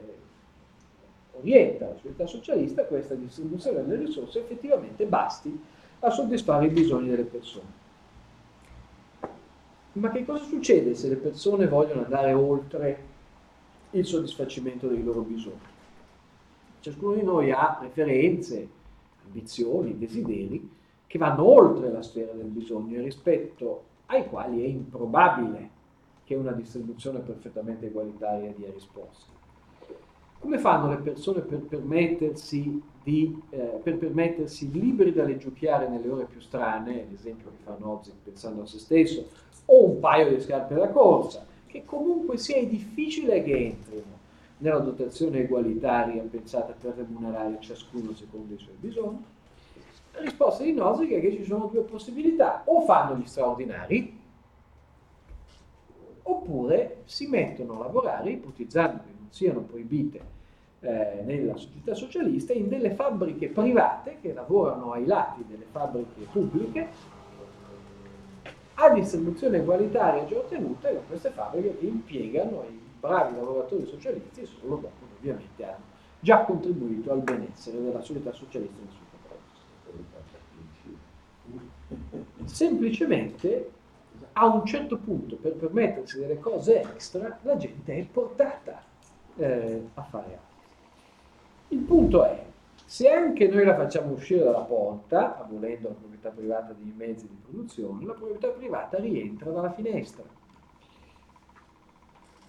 [1.34, 5.62] orienta la società socialista questa distribuzione delle risorse effettivamente basti
[6.06, 7.84] a soddisfare i bisogni delle persone.
[9.94, 13.14] Ma che cosa succede se le persone vogliono andare oltre
[13.92, 15.74] il soddisfacimento dei loro bisogni?
[16.82, 18.68] Ciascuno di noi ha preferenze,
[19.26, 20.70] ambizioni, desideri
[21.08, 25.70] che vanno oltre la sfera del bisogno e rispetto ai quali è improbabile
[26.26, 29.32] che una distribuzione perfettamente egualitaria dia risposta.
[30.40, 36.24] Come fanno le persone per permettersi, di, eh, per permettersi liberi da leggiucchiare nelle ore
[36.24, 39.30] più strane, l'esempio che fa Nozick pensando a se stesso,
[39.66, 44.24] o un paio di scarpe da corsa, che comunque sia difficile che entrino
[44.58, 49.24] nella dotazione egualitaria pensata per remunerare ciascuno secondo i suoi bisogni?
[50.14, 54.20] La risposta di Nozick è che ci sono due possibilità, o fanno gli straordinari,
[56.24, 60.34] oppure si mettono a lavorare, ipotizzando che non siano proibite
[60.82, 67.14] eh, nella società socialista, in delle fabbriche private che lavorano ai lati delle fabbriche pubbliche
[68.76, 74.76] a distribuzione egualitaria già ottenuta da queste fabbriche che impiegano i bravi lavoratori socialisti solo
[74.76, 79.06] dopo che ovviamente hanno già contribuito al benessere della società socialista nel suo
[81.52, 82.54] complesso.
[82.54, 83.72] Semplicemente
[84.34, 88.82] a un certo punto per permettersi delle cose extra la gente è portata
[89.38, 90.45] eh, a fare altro.
[91.76, 92.42] Il punto è,
[92.86, 97.36] se anche noi la facciamo uscire dalla porta, abolendo la proprietà privata dei mezzi di
[97.44, 100.24] produzione, la proprietà privata rientra dalla finestra.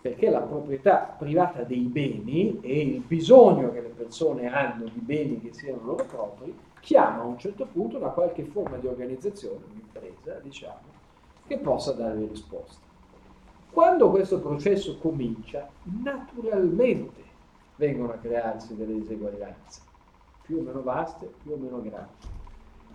[0.01, 5.41] Perché la proprietà privata dei beni e il bisogno che le persone hanno di beni
[5.41, 10.39] che siano loro propri chiama a un certo punto una qualche forma di organizzazione, un'impresa,
[10.41, 10.95] diciamo,
[11.49, 12.79] che possa dare risposta.
[13.73, 17.26] Quando questo processo comincia, naturalmente
[17.77, 19.81] vengono a crearsi delle diseguaglianze,
[20.43, 22.35] più o meno vaste, più o meno gravi.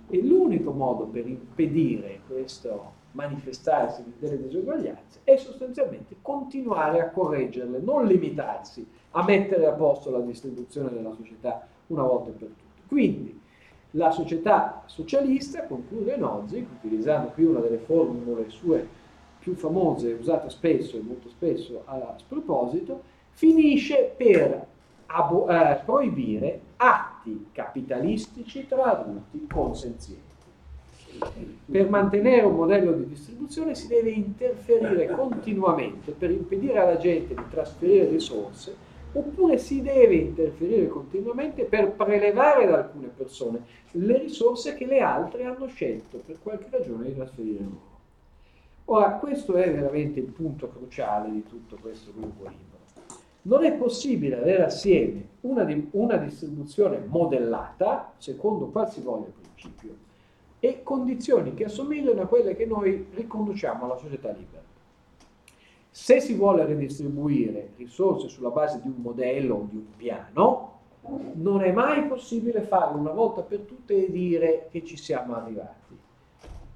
[0.09, 8.05] E l'unico modo per impedire questo manifestarsi delle diseguaglianze è sostanzialmente continuare a correggerle, non
[8.05, 12.82] limitarsi a mettere a posto la distribuzione della società una volta per tutte.
[12.88, 13.39] Quindi
[13.91, 18.88] la società socialista, conclude Nozick, utilizzando qui una delle formule sue
[19.39, 23.01] più famose, usata spesso e molto spesso a sproposito,
[23.32, 24.67] finisce per
[25.14, 30.30] abo- eh, proibire atti capitalistici tra adulti consenzienti.
[31.66, 37.43] Per mantenere un modello di distribuzione si deve interferire continuamente per impedire alla gente di
[37.49, 44.86] trasferire risorse oppure si deve interferire continuamente per prelevare da alcune persone le risorse che
[44.86, 47.89] le altre hanno scelto per qualche ragione di trasferire loro.
[48.86, 52.70] Ora, questo è veramente il punto cruciale di tutto questo lungo libro.
[53.44, 59.96] Non è possibile avere assieme una, di, una distribuzione modellata, secondo qualsivoglia principio,
[60.60, 64.62] e condizioni che assomigliano a quelle che noi riconduciamo alla società libera.
[65.89, 70.80] Se si vuole redistribuire risorse sulla base di un modello o di un piano,
[71.34, 75.98] non è mai possibile farlo una volta per tutte e dire che ci siamo arrivati,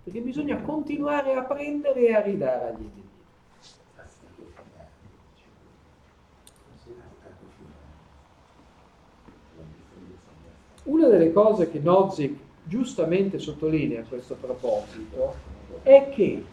[0.04, 3.05] perché bisogna continuare a prendere e a ridare agli individui.
[10.86, 15.34] Una delle cose che Nozick giustamente sottolinea a questo proposito
[15.82, 16.44] è che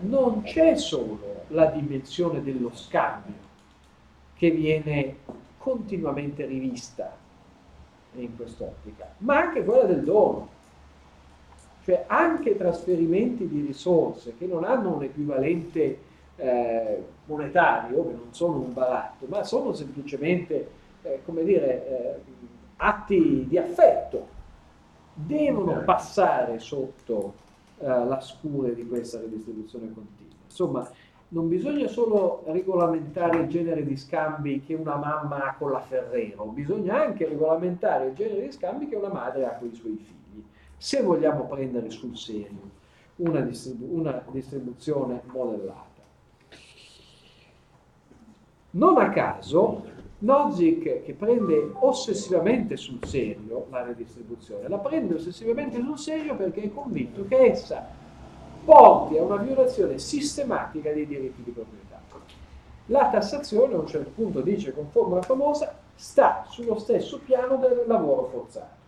[0.00, 3.34] non c'è solo la dimensione dello scambio
[4.34, 5.16] che viene
[5.58, 7.14] continuamente rivista
[8.14, 10.48] in quest'ottica, ma anche quella del dono.
[11.84, 15.98] Cioè anche trasferimenti di risorse che non hanno un equivalente
[16.36, 20.68] eh, monetario, che non sono un baratto, ma sono semplicemente,
[21.02, 22.32] eh, come dire, eh,
[22.76, 24.28] atti di affetto,
[25.14, 27.34] devono passare sotto
[27.78, 30.34] eh, la scure di questa redistribuzione continua.
[30.44, 30.88] Insomma,
[31.28, 36.44] non bisogna solo regolamentare il genere di scambi che una mamma ha con la Ferrero,
[36.44, 40.44] bisogna anche regolamentare il genere di scambi che una madre ha con i suoi figli,
[40.76, 42.82] se vogliamo prendere sul serio
[43.16, 46.02] una, distribu- una distribuzione modellata.
[48.70, 49.84] Non a caso
[50.24, 56.72] Nozick che prende ossessivamente sul serio la redistribuzione, la prende ossessivamente sul serio perché è
[56.72, 57.86] convinto che essa
[58.64, 62.00] porti a una violazione sistematica dei diritti di proprietà.
[62.86, 67.84] La tassazione, a un certo punto dice con formula famosa, sta sullo stesso piano del
[67.86, 68.82] lavoro forzato.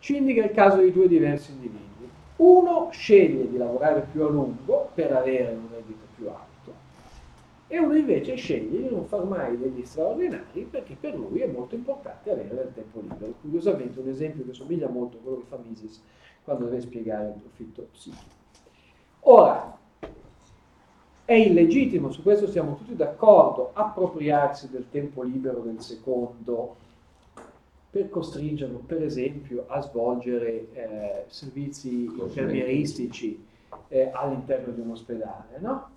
[0.00, 2.10] ci indica il caso di due diversi individui.
[2.36, 6.53] Uno sceglie di lavorare più a lungo per avere un reddito più alto
[7.66, 11.74] e uno invece sceglie di non far mai degli straordinari perché per lui è molto
[11.74, 13.34] importante avere del tempo libero.
[13.40, 16.02] Curiosamente un esempio che somiglia molto a quello che fa Mises
[16.44, 18.42] quando deve spiegare il profitto psichico.
[19.20, 19.78] Ora,
[21.24, 26.76] è illegittimo, su questo siamo tutti d'accordo, appropriarsi del tempo libero del secondo
[27.88, 33.42] per costringerlo, per esempio, a svolgere eh, servizi infermieristici
[33.88, 35.93] eh, all'interno di un ospedale, no?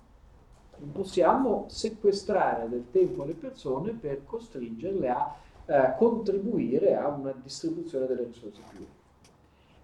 [0.80, 8.06] Non possiamo sequestrare del tempo alle persone per costringerle a eh, contribuire a una distribuzione
[8.06, 8.86] delle risorse più.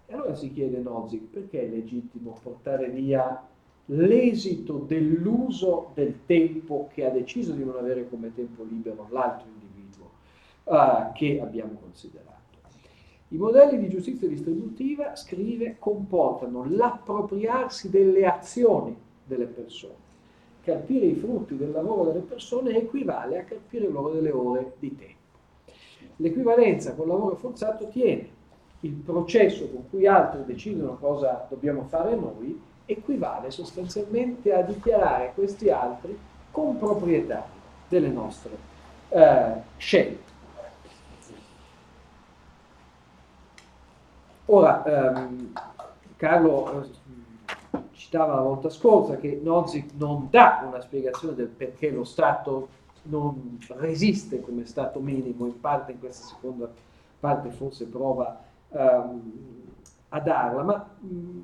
[0.07, 3.43] E allora si chiede Nozick perché è legittimo portare via
[3.85, 10.09] l'esito dell'uso del tempo che ha deciso di non avere come tempo libero l'altro individuo
[10.63, 12.33] uh, che abbiamo considerato.
[13.29, 20.03] I modelli di giustizia distributiva, scrive, comportano l'appropriarsi delle azioni delle persone.
[20.65, 25.13] Carpire i frutti del lavoro delle persone equivale a carpire loro delle ore di tempo.
[26.15, 28.27] L'equivalenza col lavoro forzato tiene
[28.79, 35.69] il processo con cui altri decidono cosa dobbiamo fare noi equivale sostanzialmente a dichiarare questi
[35.69, 36.17] altri
[36.49, 37.51] comproprietari
[37.87, 38.57] delle nostre
[39.09, 40.33] eh, scelte.
[44.45, 45.53] Ora, ehm,
[46.17, 46.89] Carlo eh,
[47.95, 52.67] citava la volta scorsa che Nozick non dà una spiegazione del perché lo Stato
[53.03, 56.69] non resiste come Stato minimo, in parte in questa seconda
[57.19, 58.39] parte forse prova
[58.69, 59.33] ehm,
[60.09, 61.41] a darla, ma mh,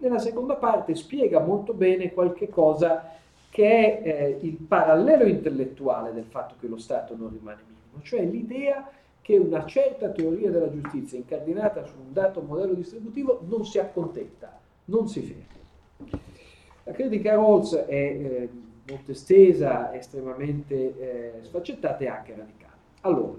[0.00, 3.16] nella seconda parte spiega molto bene qualche cosa
[3.50, 8.24] che è eh, il parallelo intellettuale del fatto che lo Stato non rimane minimo, cioè
[8.24, 13.78] l'idea che una certa teoria della giustizia incardinata su un dato modello distributivo non si
[13.78, 15.57] accontenta, non si ferma.
[16.84, 18.48] La critica a Rawls è eh,
[18.88, 22.72] molto estesa, estremamente eh, sfaccettata e anche radicale.
[23.02, 23.34] Allora,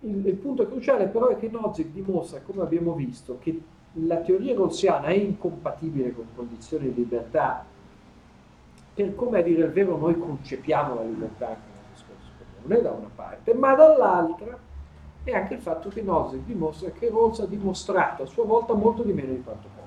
[0.00, 3.60] il, il punto cruciale però è che Nozick dimostra, come abbiamo visto, che
[3.92, 7.64] la teoria rawlsiana è incompatibile con condizioni di libertà
[8.94, 12.30] per come a dire il vero noi concepiamo la libertà anche nel discorso
[12.60, 14.58] comune da una parte, ma dall'altra
[15.22, 19.02] è anche il fatto che Nozick dimostra che Rawls ha dimostrato a sua volta molto
[19.02, 19.77] di meno di quanto.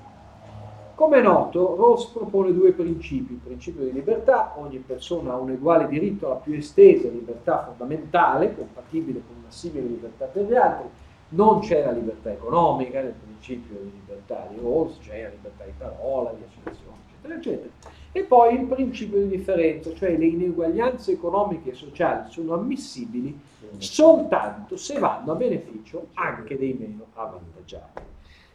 [1.02, 5.50] Come è noto, Rawls propone due principi, il principio di libertà, ogni persona ha un
[5.50, 10.88] uguale diritto alla più estesa libertà fondamentale, compatibile con una simile libertà per gli altri,
[11.30, 15.72] non c'è la libertà economica nel principio di libertà di Rawls, c'è la libertà di
[15.76, 17.70] parola, di associazione, eccetera, eccetera.
[18.12, 23.36] E poi il principio di differenza, cioè le ineguaglianze economiche e sociali sono ammissibili
[23.78, 28.02] soltanto se vanno a beneficio anche dei meno avvantaggiati.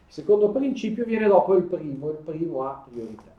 [0.08, 3.36] Il secondo principio viene dopo il primo, il primo ha priorità.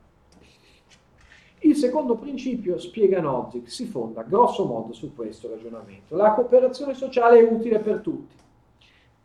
[1.61, 6.15] Il secondo principio, spiega Nozick, si fonda grosso modo su questo ragionamento.
[6.15, 8.35] La cooperazione sociale è utile per tutti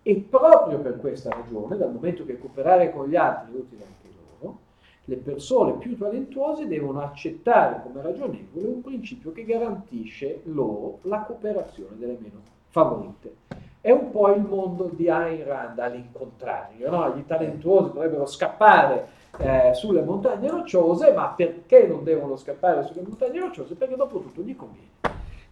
[0.03, 4.17] e proprio per questa ragione, dal momento che cooperare con gli altri è utile anche
[4.41, 4.59] loro,
[5.05, 11.97] le persone più talentuose devono accettare come ragionevole un principio che garantisce loro la cooperazione
[11.99, 13.37] delle meno favorite.
[13.85, 17.15] È un po' il mondo di Ayn Rand all'incontrario, no?
[17.15, 23.41] gli talentuosi dovrebbero scappare eh, sulle montagne rocciose, ma perché non devono scappare sulle montagne
[23.41, 23.75] rocciose?
[23.75, 24.89] Perché dopo tutto gli conviene.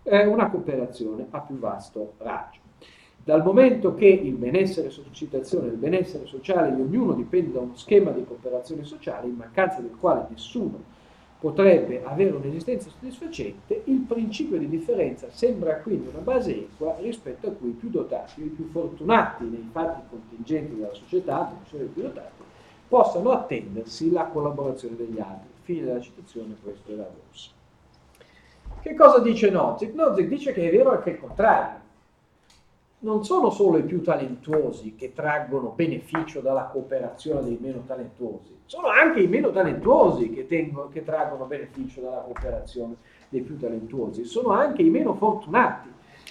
[0.03, 2.61] È una cooperazione a più vasto raggio.
[3.23, 8.13] Dal momento che il benessere societazione, il benessere sociale di ognuno dipende da uno schema
[8.13, 10.83] di cooperazione sociale, in mancanza del quale nessuno
[11.43, 17.51] potrebbe avere un'esistenza soddisfacente, il principio di differenza sembra quindi una base equa rispetto a
[17.51, 22.03] cui i più dotati, i più fortunati nei fatti contingenti della società, non i più
[22.03, 22.45] dotati,
[22.87, 25.49] possano attendersi la collaborazione degli altri.
[25.63, 27.51] Fine della citazione, questo era Rossa.
[28.81, 29.95] Che cosa dice Nozick?
[29.95, 31.82] Nozick dice che è vero anche il contrario
[33.03, 38.89] non sono solo i più talentuosi che traggono beneficio dalla cooperazione dei meno talentuosi, sono
[38.89, 42.97] anche i meno talentuosi che, tengono, che traggono beneficio dalla cooperazione
[43.29, 45.89] dei più talentuosi, sono anche i meno fortunati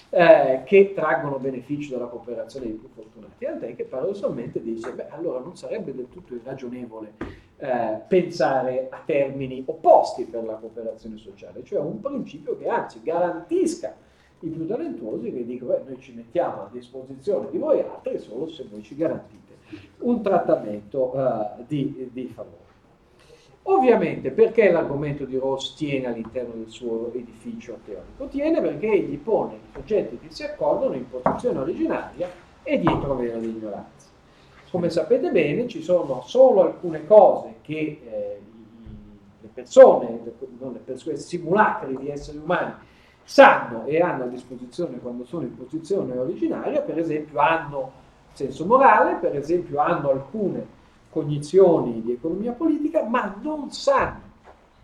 [0.08, 3.44] eh, che traggono beneficio dalla cooperazione dei più fortunati.
[3.44, 7.14] Tant'è che paradossalmente dice, beh, allora non sarebbe del tutto irragionevole
[7.58, 13.94] eh, pensare a termini opposti per la cooperazione sociale, cioè un principio che anzi garantisca
[14.42, 18.48] i più talentuosi che dicono beh, noi ci mettiamo a disposizione di voi altri solo
[18.48, 19.52] se voi ci garantite
[19.98, 22.60] un trattamento uh, di, di, favore.
[23.64, 28.26] Ovviamente perché l'argomento di Ross tiene all'interno del suo edificio teorico?
[28.26, 32.28] Tiene perché egli pone i soggetti che si accordano in posizione originaria
[32.64, 34.10] e dietro velo di ignoranza.
[34.70, 38.40] Come sapete bene, ci sono solo alcune cose che eh,
[39.40, 40.20] le persone,
[40.58, 42.74] non le persone, simulacri di esseri umani
[43.32, 47.90] sanno e hanno a disposizione quando sono in posizione originaria, per esempio hanno
[48.34, 50.66] senso morale, per esempio hanno alcune
[51.08, 54.20] cognizioni di economia politica, ma non sanno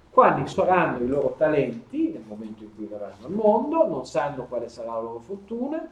[0.09, 4.70] quali saranno i loro talenti nel momento in cui verranno al mondo, non sanno quale
[4.70, 5.86] sarà la loro fortuna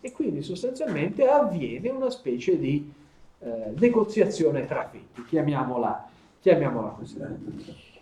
[0.00, 2.92] e quindi sostanzialmente avviene una specie di
[3.38, 6.08] eh, negoziazione tra fetti, chiamiamola,
[6.40, 7.92] chiamiamola così.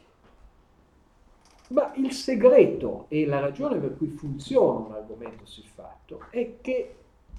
[1.73, 6.97] Ma il segreto e la ragione per cui funziona un argomento siffatto è che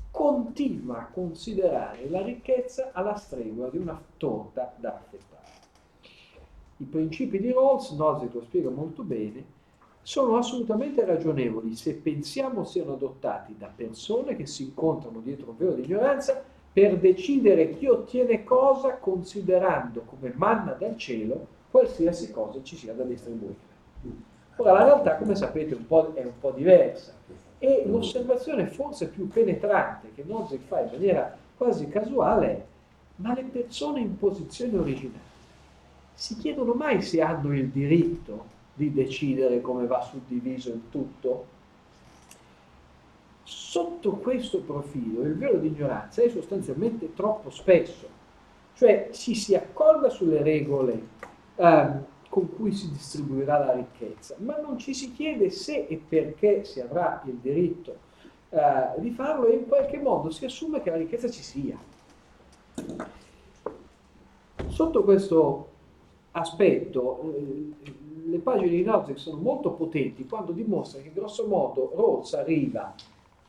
[0.10, 5.52] continua a considerare la ricchezza alla stregua di una torta da affettare.
[6.78, 9.62] I principi di Rawls, Nozick lo spiega molto bene,
[10.02, 15.74] sono assolutamente ragionevoli se pensiamo siano adottati da persone che si incontrano dietro un velo
[15.74, 22.76] di ignoranza per decidere chi ottiene cosa considerando come manna dal cielo qualsiasi cosa ci
[22.76, 23.73] sia da distribuire.
[24.58, 27.14] Ora la realtà, come sapete, un è un po' diversa
[27.58, 32.64] e l'osservazione forse più penetrante che Nozick fa in maniera quasi casuale è
[33.16, 35.32] ma le persone in posizione originale
[36.14, 41.46] si chiedono mai se hanno il diritto di decidere come va suddiviso il tutto?
[43.44, 48.08] Sotto questo profilo il velo di ignoranza è sostanzialmente troppo spesso,
[48.76, 51.08] cioè ci si accorda sulle regole
[51.56, 56.64] um, con cui si distribuirà la ricchezza, ma non ci si chiede se e perché
[56.64, 57.96] si avrà il diritto
[58.50, 61.78] uh, di farlo e in qualche modo si assume che la ricchezza ci sia.
[64.66, 65.68] Sotto questo
[66.32, 67.74] aspetto, eh,
[68.26, 72.96] le pagine di Nozick sono molto potenti quando dimostrano che grosso modo Rawls arriva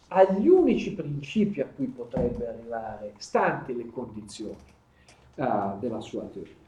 [0.08, 4.54] agli unici principi a cui potrebbe arrivare, stanti le condizioni
[5.36, 6.63] uh, della sua teoria.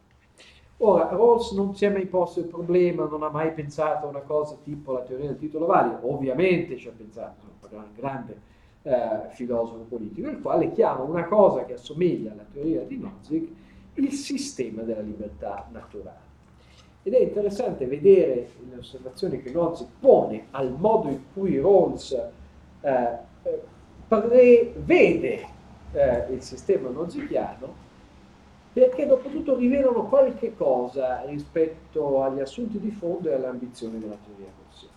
[0.78, 4.20] Ora, Rawls non si è mai posto il problema, non ha mai pensato a una
[4.20, 8.40] cosa tipo la teoria del titolo valido, ovviamente ci ha pensato, è un grande
[8.82, 13.48] eh, filosofo politico, il quale chiama una cosa che assomiglia alla teoria di Nozick
[13.94, 16.24] il sistema della libertà naturale.
[17.02, 23.18] Ed è interessante vedere le osservazioni che Nozick pone al modo in cui Rawls eh,
[23.42, 23.62] eh,
[24.06, 25.46] prevede
[25.92, 27.84] eh, il sistema nozicchiano,
[28.76, 34.18] perché dopo tutto rivelano qualche cosa rispetto agli assunti di fondo e alle ambizioni della
[34.22, 34.94] teoria rossiana.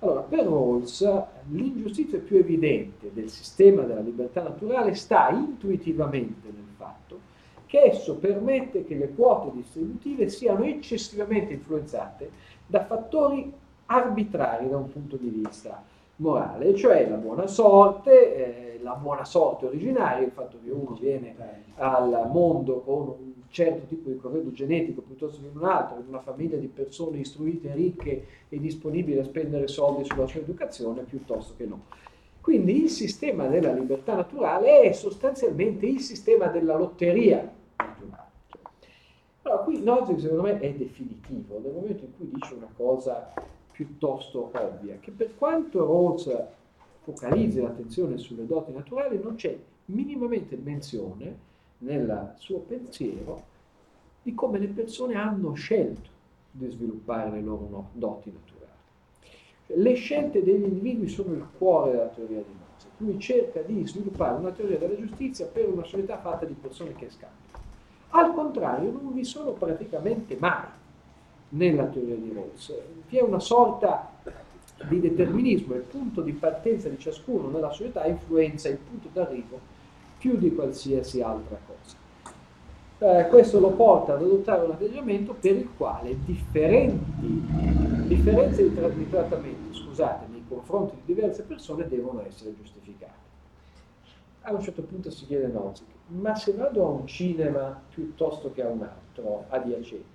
[0.00, 1.08] Allora, per Rawls
[1.50, 7.20] l'ingiustizia più evidente del sistema della libertà naturale sta intuitivamente nel fatto
[7.66, 12.28] che esso permette che le quote distributive siano eccessivamente influenzate
[12.66, 13.52] da fattori
[13.86, 15.80] arbitrari da un punto di vista
[16.20, 21.34] morale, cioè la buona sorte, eh, la buona sorte originaria, il fatto che uno viene
[21.76, 26.20] al mondo con un certo tipo di corredo genetico piuttosto che un altro, in una
[26.20, 31.64] famiglia di persone istruite, ricche e disponibili a spendere soldi sulla sua educazione piuttosto che
[31.64, 31.84] no.
[32.40, 38.28] Quindi il sistema della libertà naturale è sostanzialmente il sistema della lotteria naturale.
[39.42, 43.32] Allora, qui Nozick secondo me è definitivo, nel momento in cui dice una cosa
[43.80, 46.30] piuttosto ovvia, che per quanto Rawls
[47.02, 49.56] focalizzi l'attenzione sulle doti naturali, non c'è
[49.86, 53.42] minimamente menzione nel suo pensiero
[54.22, 56.10] di come le persone hanno scelto
[56.50, 58.58] di sviluppare le loro doti naturali.
[59.82, 62.92] Le scelte degli individui sono il cuore della teoria di Nozick.
[62.98, 67.08] Lui cerca di sviluppare una teoria della giustizia per una società fatta di persone che
[67.08, 67.38] scambiano.
[68.10, 70.66] Al contrario, non vi sono praticamente mai
[71.50, 72.74] nella teoria di Rawls.
[73.08, 74.12] Vi è una sorta
[74.88, 79.58] di determinismo, il punto di partenza di ciascuno nella società influenza il punto d'arrivo
[80.18, 81.96] più di qualsiasi altra cosa.
[83.02, 86.98] Eh, questo lo porta ad adottare un atteggiamento per il quale differenze
[88.06, 88.22] di,
[88.74, 93.28] tra- di trattamento scusate, nei confronti di diverse persone devono essere giustificate.
[94.42, 98.62] A un certo punto si chiede Nozick, ma se vado a un cinema piuttosto che
[98.62, 100.09] a un altro adiacente,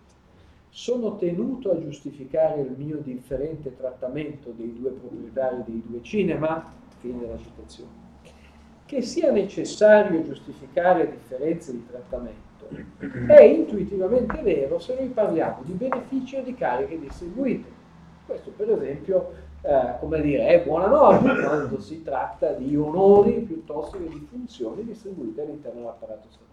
[0.76, 6.70] sono tenuto a giustificare il mio differente trattamento dei due proprietari dei due cinema?
[7.00, 7.92] Fine della citazione.
[8.86, 12.68] Che sia necessario giustificare differenze di trattamento
[13.28, 17.70] è intuitivamente vero se noi parliamo di benefici o di cariche distribuite.
[18.26, 23.98] Questo per esempio, eh, come dire, è buona norma quando si tratta di onori piuttosto
[23.98, 26.45] che di funzioni distribuite all'interno dell'apparato statale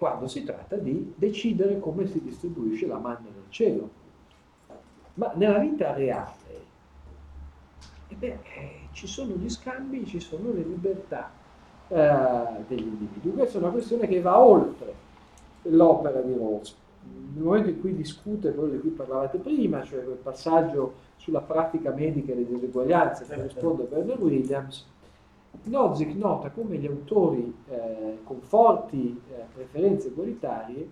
[0.00, 3.90] quando si tratta di decidere come si distribuisce la manna del cielo.
[5.14, 6.40] Ma nella vita reale
[8.08, 11.30] eh beh, eh, ci sono gli scambi, ci sono le libertà
[11.88, 13.32] eh, degli individui.
[13.32, 14.94] Questa è una questione che va oltre
[15.62, 16.76] l'opera di Rawls.
[17.34, 21.92] Nel momento in cui discute quello di cui parlavate prima, cioè quel passaggio sulla pratica
[21.92, 24.86] medica e le diseguaglianze che risponde Bernard Williams,
[25.62, 30.88] Nozick nota come gli autori eh, con forti eh, preferenze egualitarie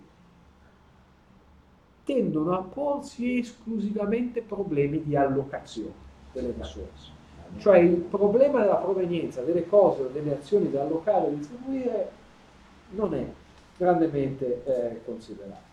[2.03, 5.93] tendono a porsi esclusivamente problemi di allocazione
[6.33, 7.17] delle risorse.
[7.57, 12.11] Cioè il problema della provenienza delle cose o delle azioni da allocare e distribuire
[12.91, 13.25] non è
[13.77, 15.68] grandemente eh, considerato.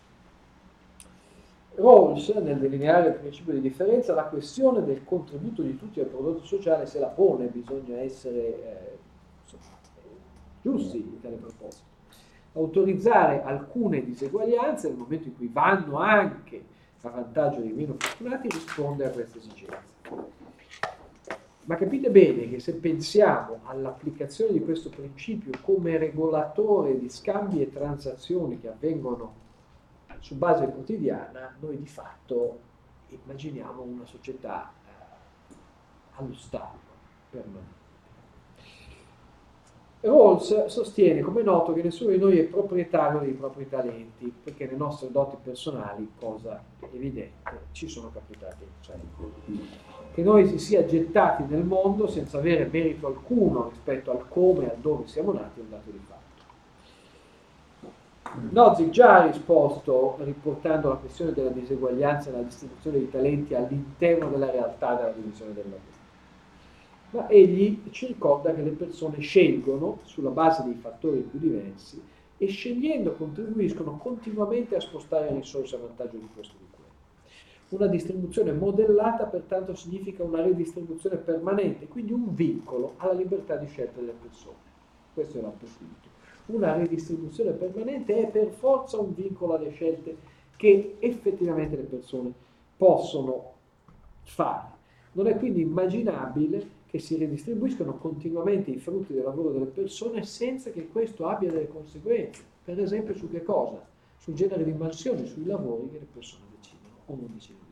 [1.77, 6.43] Rawls, nel delineare il principio di differenza, la questione del contributo di tutti al prodotto
[6.43, 8.97] sociale se la pone, bisogna essere eh,
[9.43, 9.75] insomma,
[10.63, 11.85] giusti in tale proposito.
[12.53, 16.63] Autorizzare alcune diseguaglianze nel momento in cui vanno anche
[17.01, 19.95] a vantaggio dei meno fortunati risponde a questa esigenza.
[21.65, 27.69] Ma capite bene che se pensiamo all'applicazione di questo principio come regolatore di scambi e
[27.69, 29.45] transazioni che avvengono
[30.27, 32.59] su base quotidiana, noi di fatto
[33.07, 35.55] immaginiamo una società eh,
[36.17, 36.77] allo stato
[37.29, 37.75] permanente.
[40.01, 44.67] Rawls sostiene, come è noto, che nessuno di noi è proprietario dei propri talenti, perché
[44.67, 46.61] le nostre doti personali, cosa
[46.91, 48.65] evidente, ci sono capitati.
[48.81, 48.95] Cioè,
[50.13, 54.69] che noi si sia gettati nel mondo senza avere merito alcuno rispetto al come e
[54.71, 56.16] al dove siamo nati è un dato di fatto.
[58.49, 64.51] Nozick già ha risposto riportando la questione della diseguaglianza nella distribuzione dei talenti all'interno della
[64.51, 65.95] realtà della divisione del lavoro.
[67.09, 72.01] Ma egli ci ricorda che le persone scelgono sulla base dei fattori più diversi
[72.37, 76.85] e scegliendo contribuiscono continuamente a spostare risorse a vantaggio di questo o di quello.
[77.69, 83.99] Una distribuzione modellata pertanto significa una redistribuzione permanente, quindi un vincolo alla libertà di scelta
[83.99, 84.55] delle persone.
[85.13, 86.16] Questo è l'appunto
[86.47, 90.15] una ridistribuzione permanente è per forza un vincolo alle scelte
[90.55, 92.33] che effettivamente le persone
[92.75, 93.53] possono
[94.23, 94.75] fare.
[95.13, 100.71] Non è quindi immaginabile che si ridistribuiscano continuamente i frutti del lavoro delle persone senza
[100.71, 102.43] che questo abbia delle conseguenze.
[102.63, 103.85] Per esempio su che cosa?
[104.17, 107.66] Sul genere di mansioni, sui lavori che le persone decidono o non decidono.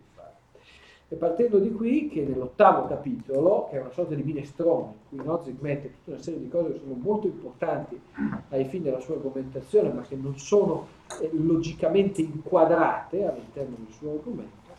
[1.08, 5.26] E partendo di qui, che nell'ottavo capitolo, che è una sorta di minestrone, in cui
[5.26, 8.00] Nozick mette tutta una serie di cose che sono molto importanti
[8.50, 10.88] ai fini della sua argomentazione, ma che non sono
[11.22, 14.74] eh, logicamente inquadrate all'interno del suo argomento,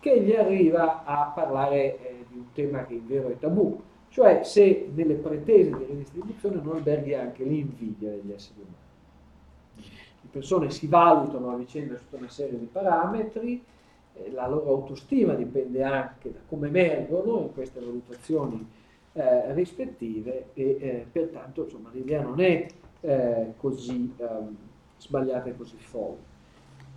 [0.00, 4.42] che gli arriva a parlare eh, di un tema che in vero è tabù, cioè
[4.42, 9.88] se nelle pretese di redistribuzione non alberghi anche l'invidia degli esseri umani.
[10.22, 13.64] Le persone si valutano a vicenda tutta una serie di parametri,
[14.32, 18.66] la loro autostima dipende anche da come emergono in queste valutazioni
[19.12, 22.66] eh, rispettive e eh, pertanto insomma, l'idea non è
[23.00, 24.56] eh, così ehm,
[24.98, 26.28] sbagliata e così folle.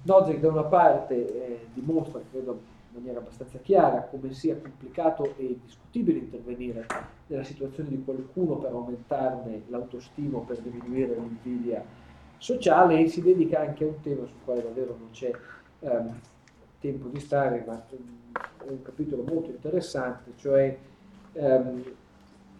[0.04, 2.52] Nozick da una parte eh, dimostra, credo
[2.92, 6.86] in maniera abbastanza chiara, come sia complicato e discutibile intervenire
[7.28, 11.84] nella situazione di qualcuno per aumentarne l'autostima o per diminuire l'invidia
[12.38, 15.32] sociale e si dedica anche a un tema sul quale davvero non c'è
[15.80, 16.20] ehm,
[16.84, 20.78] tempo di stare, ma è un capitolo molto interessante, cioè
[21.32, 21.84] ehm,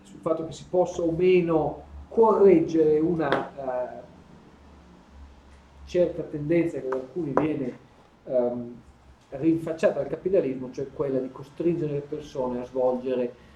[0.04, 4.04] sul fatto che si possa o meno correggere una uh,
[5.86, 7.78] certa tendenza che da alcuni viene
[8.26, 8.76] um,
[9.30, 13.52] rinfacciata al capitalismo, cioè quella di costringere le persone a svolgere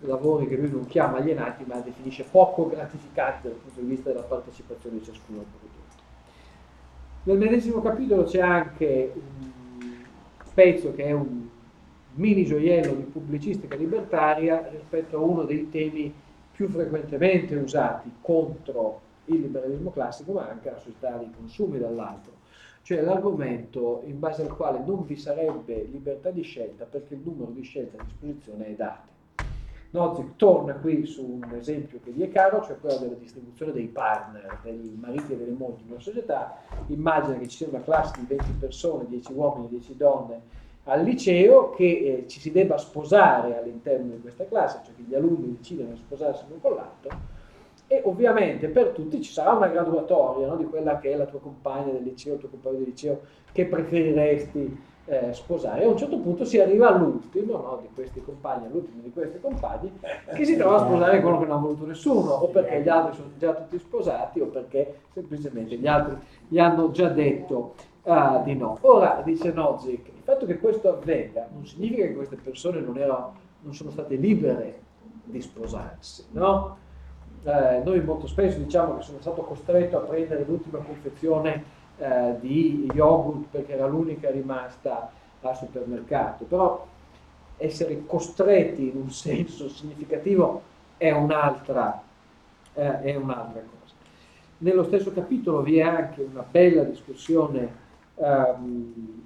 [0.00, 4.22] lavori che lui non chiama alienati, ma definisce poco gratificanti dal punto di vista della
[4.22, 5.78] partecipazione di ciascuno al prodotto.
[7.22, 9.59] Nel medesimo capitolo c'è anche un
[10.60, 11.48] pezzo che è un
[12.16, 16.12] mini gioiello di pubblicistica libertaria rispetto a uno dei temi
[16.52, 22.32] più frequentemente usati contro il liberalismo classico, ma anche la società dei consumi dall'altro,
[22.82, 27.52] cioè l'argomento in base al quale non vi sarebbe libertà di scelta perché il numero
[27.52, 29.19] di scelte a disposizione è dato.
[29.92, 33.88] Nozick torna qui su un esempio che gli è caro, cioè quello della distribuzione dei
[33.88, 36.58] partner, dei mariti e delle mogli in una società.
[36.86, 40.40] Immagina che ci sia una classe di 20 persone, 10 uomini e 10 donne
[40.84, 45.14] al liceo, che eh, ci si debba sposare all'interno di questa classe, cioè che gli
[45.14, 47.10] alunni decidano di sposarsi l'uno con l'altro,
[47.88, 51.40] e ovviamente per tutti ci sarà una graduatoria no, di quella che è la tua
[51.40, 53.20] compagna del liceo, il tuo compagno del liceo,
[53.50, 55.84] che preferiresti eh, sposare.
[55.84, 59.92] A un certo punto si arriva all'ultimo no, di questi compagni, all'ultimo di questi compagni,
[60.34, 63.16] che si trova a sposare quello che non ha voluto nessuno, o perché gli altri
[63.16, 66.16] sono già tutti sposati, o perché semplicemente gli altri
[66.48, 68.78] gli hanno già detto uh, di no.
[68.82, 73.34] Ora, dice Nozick, il fatto che questo avvenga non significa che queste persone non, erano,
[73.62, 74.78] non sono state libere
[75.24, 76.76] di sposarsi, no?
[77.44, 82.88] eh, noi molto spesso diciamo che sono stato costretto a prendere l'ultima confezione eh, di
[82.94, 85.10] yogurt perché era l'unica rimasta
[85.42, 86.86] al supermercato, però
[87.58, 90.62] essere costretti in un senso significativo
[90.96, 92.02] è un'altra,
[92.72, 93.94] eh, è un'altra cosa.
[94.58, 97.74] Nello stesso capitolo vi è anche una bella discussione
[98.14, 99.22] ehm,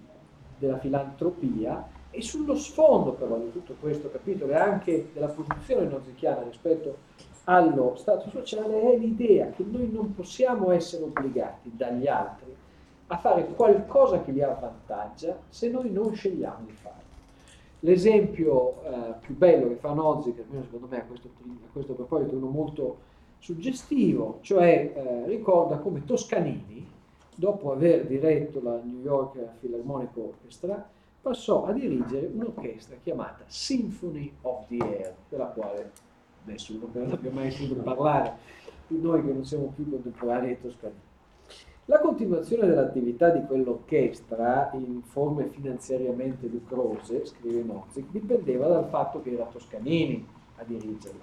[0.58, 6.42] della filantropia e sullo sfondo però di tutto questo capitolo e anche della posizione nozichiana
[6.42, 6.98] rispetto
[7.44, 12.54] allo Stato sociale è l'idea che noi non possiamo essere obbligati dagli altri
[13.08, 17.02] a fare qualcosa che li avvantaggia se noi non scegliamo di farlo.
[17.80, 21.92] L'esempio eh, più bello che fa Nozzi, che almeno secondo me a questo, a questo
[21.92, 22.96] proposito è uno molto
[23.38, 26.90] suggestivo, cioè eh, ricorda come Toscanini,
[27.36, 30.88] dopo aver diretto la New York Philharmonic Orchestra,
[31.20, 35.90] passò a dirigere un'orchestra chiamata Symphony of the Air, della quale
[36.44, 38.36] nessuno non abbia mai sentito parlare
[38.88, 41.00] noi che non siamo più contemporanei toscanini.
[41.86, 49.32] La continuazione dell'attività di quell'orchestra in forme finanziariamente lucrose, scrive Nozick, dipendeva dal fatto che
[49.34, 50.26] era Toscanini
[50.56, 51.20] a dirigerla.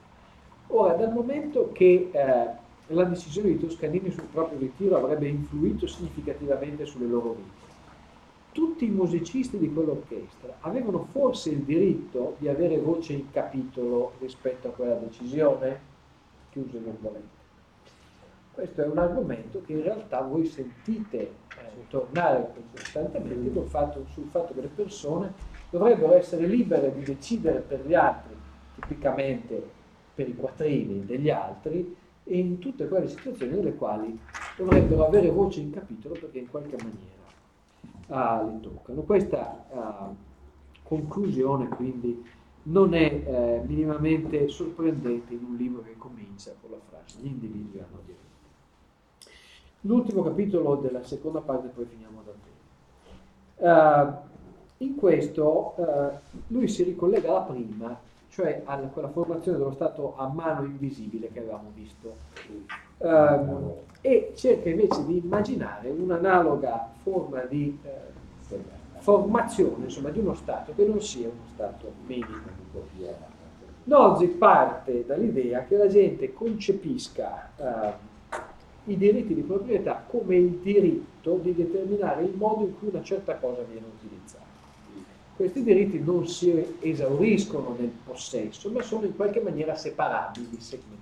[0.68, 2.48] Ora, dal momento che eh,
[2.94, 7.70] la decisione di Toscanini sul proprio ritiro avrebbe influito significativamente sulle loro vite,
[8.52, 14.68] tutti i musicisti di quell'orchestra avevano forse il diritto di avere voce in capitolo rispetto
[14.68, 15.80] a quella decisione?
[16.52, 17.41] Chiuse virgolette.
[18.54, 24.28] Questo è un argomento che in realtà voi sentite eh, tornare costantemente sul fatto, sul
[24.30, 25.34] fatto che le persone
[25.70, 28.36] dovrebbero essere libere di decidere per gli altri,
[28.76, 29.64] tipicamente
[30.14, 34.20] per i quattrini degli altri, e in tutte quelle situazioni nelle quali
[34.58, 37.22] dovrebbero avere voce in capitolo perché in qualche maniera
[38.08, 39.02] ah, li toccano.
[39.02, 40.14] Questa ah,
[40.84, 42.24] conclusione quindi
[42.64, 47.80] non è eh, minimamente sorprendente in un libro che comincia con la frase gli individui
[47.80, 48.31] hanno diritto.
[49.82, 52.50] L'ultimo capitolo della seconda parte, poi finiamo davvero.
[53.58, 54.30] Uh,
[54.84, 56.10] in questo uh,
[56.48, 61.40] lui si ricollega alla prima, cioè a quella formazione dello Stato a mano invisibile che
[61.40, 62.16] avevamo visto,
[62.98, 67.78] uh, e cerca invece di immaginare un'analoga forma di
[68.98, 72.60] formazione insomma, di uno Stato che non sia uno Stato minimo.
[73.84, 77.50] Nozick parte dall'idea che la gente concepisca
[78.92, 83.36] i diritti di proprietà come il diritto di determinare il modo in cui una certa
[83.36, 84.50] cosa viene utilizzata.
[85.36, 91.00] Questi diritti non si esauriscono nel possesso, ma sono in qualche maniera separabili, segmentati.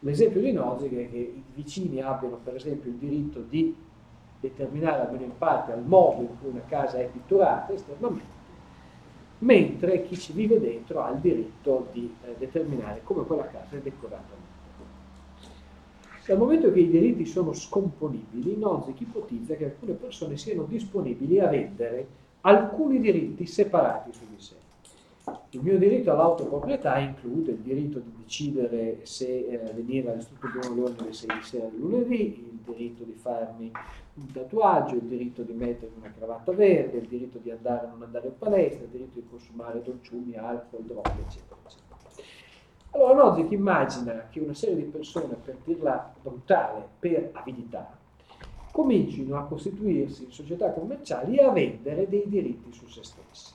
[0.00, 3.74] L'esempio di Nozick è che i vicini abbiano per esempio il diritto di
[4.40, 8.40] determinare almeno in parte il modo in cui una casa è pitturata esternamente,
[9.38, 13.80] mentre chi ci vive dentro ha il diritto di eh, determinare come quella casa è
[13.80, 14.41] decorata
[16.24, 21.48] dal momento che i diritti sono scomponibili, Nozick ipotizza che alcune persone siano disponibili a
[21.48, 22.06] vendere
[22.42, 24.54] alcuni diritti separati su di sé.
[25.50, 31.12] Il mio diritto all'autoproprietà include il diritto di decidere se eh, venire all'Istituto Leone alle
[31.12, 33.70] 6 di sera di lunedì, il diritto di farmi
[34.14, 38.02] un tatuaggio, il diritto di mettermi una cravatta verde, il diritto di andare o non
[38.02, 41.91] andare in palestra, il diritto di consumare dolciumi, alcol, droghe, eccetera, eccetera.
[42.94, 47.90] Allora Nozick immagina che una serie di persone, per dirla brutale, per avidità,
[48.70, 53.54] comincino a costituirsi in società commerciali e a vendere dei diritti su se stessi.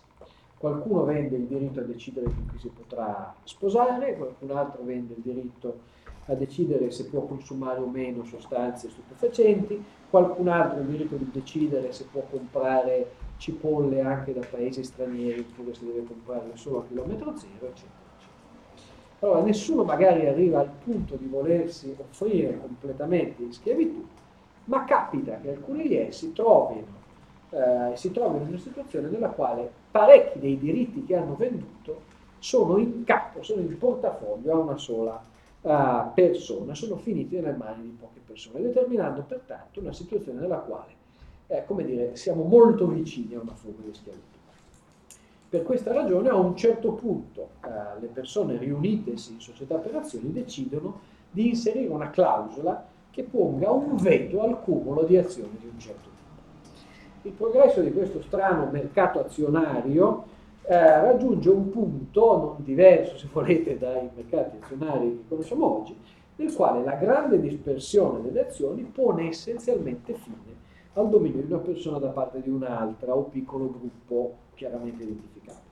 [0.58, 5.22] Qualcuno vende il diritto a decidere con chi si potrà sposare, qualcun altro vende il
[5.22, 5.82] diritto
[6.26, 11.92] a decidere se può consumare o meno sostanze stupefacenti, qualcun altro il diritto di decidere
[11.92, 17.38] se può comprare cipolle anche da paesi stranieri oppure se deve comprarle solo a chilometro
[17.38, 18.07] zero, eccetera.
[19.20, 24.06] Allora nessuno magari arriva al punto di volersi offrire completamente in schiavitù,
[24.66, 26.86] ma capita che alcuni di essi trovino,
[27.50, 32.78] eh, si trovino in una situazione nella quale parecchi dei diritti che hanno venduto sono
[32.78, 35.20] in capo, sono in portafoglio a una sola
[35.62, 40.92] uh, persona, sono finiti nelle mani di poche persone, determinando pertanto una situazione nella quale,
[41.48, 44.37] eh, come dire, siamo molto vicini a una forma di schiavitù.
[45.50, 50.34] Per questa ragione a un certo punto eh, le persone riunitesi in società per azioni
[50.34, 51.00] decidono
[51.32, 56.10] di inserire una clausola che ponga un veto al cumulo di azioni di un certo
[56.10, 57.28] tipo.
[57.30, 60.26] Il progresso di questo strano mercato azionario
[60.64, 65.96] eh, raggiunge un punto non diverso, se volete, dai mercati azionari che conosciamo oggi,
[66.36, 70.57] nel quale la grande dispersione delle azioni pone essenzialmente fine
[71.00, 75.66] al dominio di una persona da parte di un'altra o piccolo gruppo chiaramente identificabile.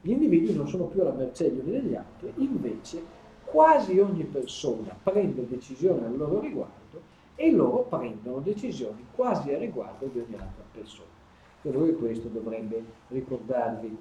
[0.00, 3.02] Gli individui non sono più alla mercé gli uni degli altri, invece
[3.44, 7.00] quasi ogni persona prende decisioni al loro riguardo
[7.34, 11.08] e loro prendono decisioni quasi a riguardo di ogni altra persona.
[11.60, 13.98] Credo che questo dovrebbe ricordarvi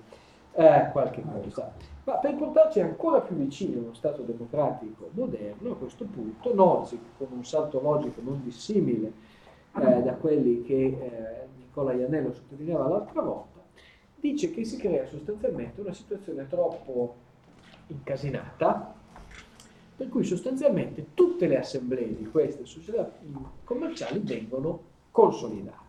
[0.54, 1.74] eh, qualche cosa.
[2.06, 7.28] Ma per portarci ancora più vicino allo Stato democratico moderno, a questo punto, Nozick, con
[7.32, 9.12] un salto logico non dissimile
[9.76, 13.64] eh, da quelli che eh, Nicola Iannello sottolineava l'altra volta,
[14.16, 17.16] dice che si crea sostanzialmente una situazione troppo
[17.88, 18.96] incasinata,
[19.96, 23.12] per cui sostanzialmente tutte le assemblee di queste società
[23.64, 25.88] commerciali vengono consolidate.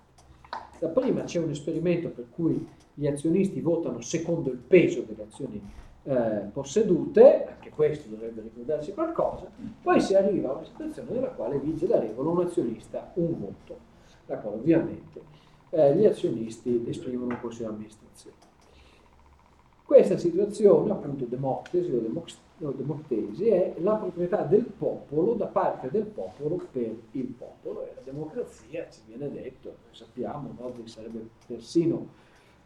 [0.78, 5.62] Da prima c'è un esperimento per cui gli azionisti votano secondo il peso delle azioni
[6.02, 9.50] eh, possedute, anche questo dovrebbe ricordarsi qualcosa,
[9.82, 13.78] poi si arriva a una situazione nella quale vige la regola un azionista, un voto,
[14.26, 15.20] la quale ovviamente
[15.70, 18.36] eh, gli azionisti esprimono in consiglio di amministrazione.
[19.84, 26.64] Questa situazione, appunto democtesi o democtesi, è la proprietà del popolo da parte del popolo
[26.70, 32.06] per il popolo e la democrazia, ci viene detto, sappiamo, no, sarebbe persino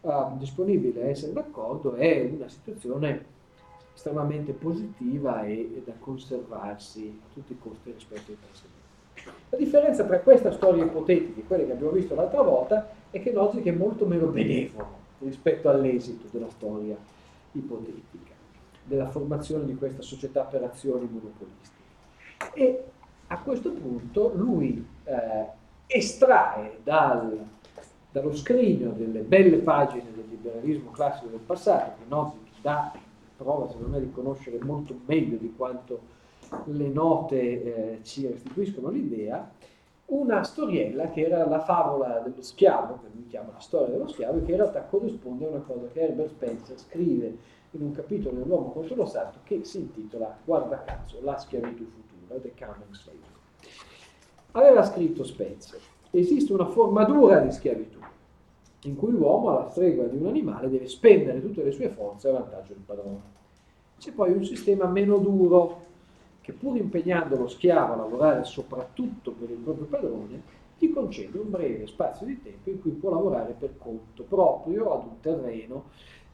[0.05, 3.33] uh, disponibile a essere d'accordo, è una situazione
[3.95, 8.83] estremamente positiva e, e, da conservarsi a tutti i costi rispetto ai precedenti.
[9.51, 13.33] La differenza tra questa storia ipotetica e quelle che abbiamo visto l'altra volta è che
[13.33, 16.97] Logic è molto meno benevolo rispetto all'esito della storia
[17.53, 18.33] ipotetica,
[18.85, 21.83] della formazione di questa società per azioni monopolistiche.
[22.53, 22.85] E
[23.29, 25.47] a questo punto lui eh,
[25.87, 27.47] estrae dal
[28.15, 32.93] dallo scrigno delle belle pagine del liberalismo classico del passato, che Nozick dà
[33.37, 35.99] prova secondo me di conoscere molto meglio di quanto
[36.67, 37.41] le note
[37.97, 39.51] eh, ci restituiscono l'idea,
[40.07, 44.39] una storiella che era la favola dello schiavo, che lui chiama la storia dello schiavo,
[44.39, 47.37] e che in realtà corrisponde a una cosa che Herbert Spencer scrive
[47.73, 52.39] in un capitolo dell'uomo contro lo Stato che si intitola, guarda caso, La schiavitù futura,
[52.41, 53.33] The Coming Slavery.
[54.53, 55.81] Aveva scritto Spencer,
[56.19, 57.99] esiste una formatura di schiavitù
[58.85, 62.33] in cui l'uomo, alla stregua di un animale, deve spendere tutte le sue forze a
[62.33, 63.33] vantaggio del padrone.
[63.99, 65.83] C'è poi un sistema meno duro,
[66.41, 70.43] che pur impegnando lo schiavo a lavorare soprattutto per il proprio padrone,
[70.77, 75.05] gli concede un breve spazio di tempo in cui può lavorare per conto proprio ad
[75.05, 75.85] un terreno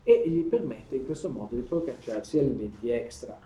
[0.03, 3.39] e gli permette in questo modo di procacciarsi alimenti extra.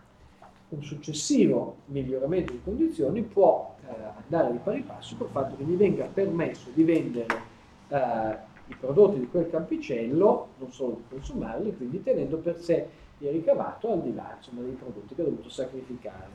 [0.71, 6.07] Un successivo miglioramento di condizioni può andare di pari passo col fatto che gli venga
[6.07, 7.27] permesso di vendere
[7.89, 13.93] eh, i prodotti di quel campicello, non solo consumarli, quindi tenendo per sé il ricavato
[13.93, 16.29] al di là insomma, dei prodotti che ha dovuto sacrificare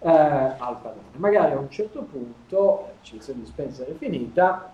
[0.00, 1.16] eh, al padrone.
[1.16, 4.72] Magari a un certo punto, l'eccezione di Spencer è finita,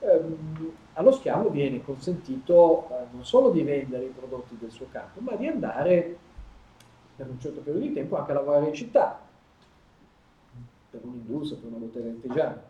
[0.00, 5.20] ehm, allo schiavo viene consentito eh, non solo di vendere i prodotti del suo campo,
[5.20, 6.16] ma di andare
[7.16, 9.20] per un certo periodo di tempo anche a lavorare in città,
[10.90, 12.62] per un'industria, per una bottega artigiana.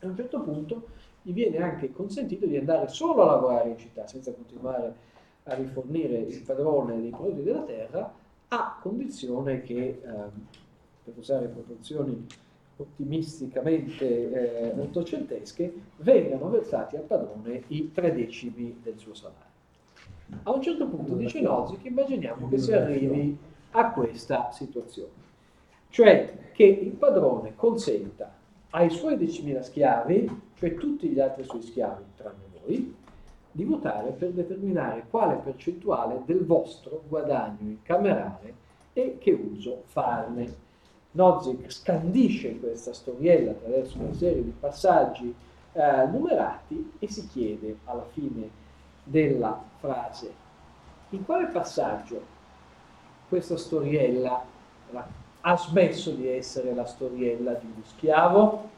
[0.00, 0.88] A un certo punto
[1.22, 5.06] gli viene anche consentito di andare solo a lavorare in città senza continuare
[5.44, 8.14] a rifornire il padrone dei prodotti della terra
[8.48, 10.46] a condizione che, ehm,
[11.04, 12.26] per usare proporzioni
[12.76, 19.46] ottimisticamente eh, ottocentesche, vengano versati al padrone i tre decimi del suo salario.
[20.44, 23.36] A un certo punto dice Nozick, immaginiamo che si arrivi
[23.72, 25.10] a questa situazione,
[25.90, 28.34] cioè che il padrone consenta
[28.70, 32.94] ai suoi 10.000 schiavi, cioè tutti gli altri suoi schiavi, tranne voi,
[33.50, 38.54] di votare per determinare quale percentuale del vostro guadagno incamerale
[38.92, 40.66] e che uso farne.
[41.12, 45.34] Nozick scandisce questa storiella attraverso una serie di passaggi
[45.72, 48.50] eh, numerati e si chiede alla fine
[49.02, 50.46] della frase
[51.10, 52.36] in quale passaggio
[53.28, 54.44] questa storiella
[55.40, 58.68] ha smesso di essere la storiella di uno schiavo.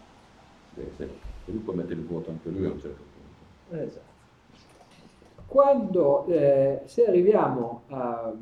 [0.75, 1.03] Sì, sì.
[1.03, 3.03] E lui può mettere il voto anche lui a un certo
[3.69, 3.83] punto.
[3.83, 4.09] Esatto.
[5.47, 8.33] Quando, eh, se arriviamo a,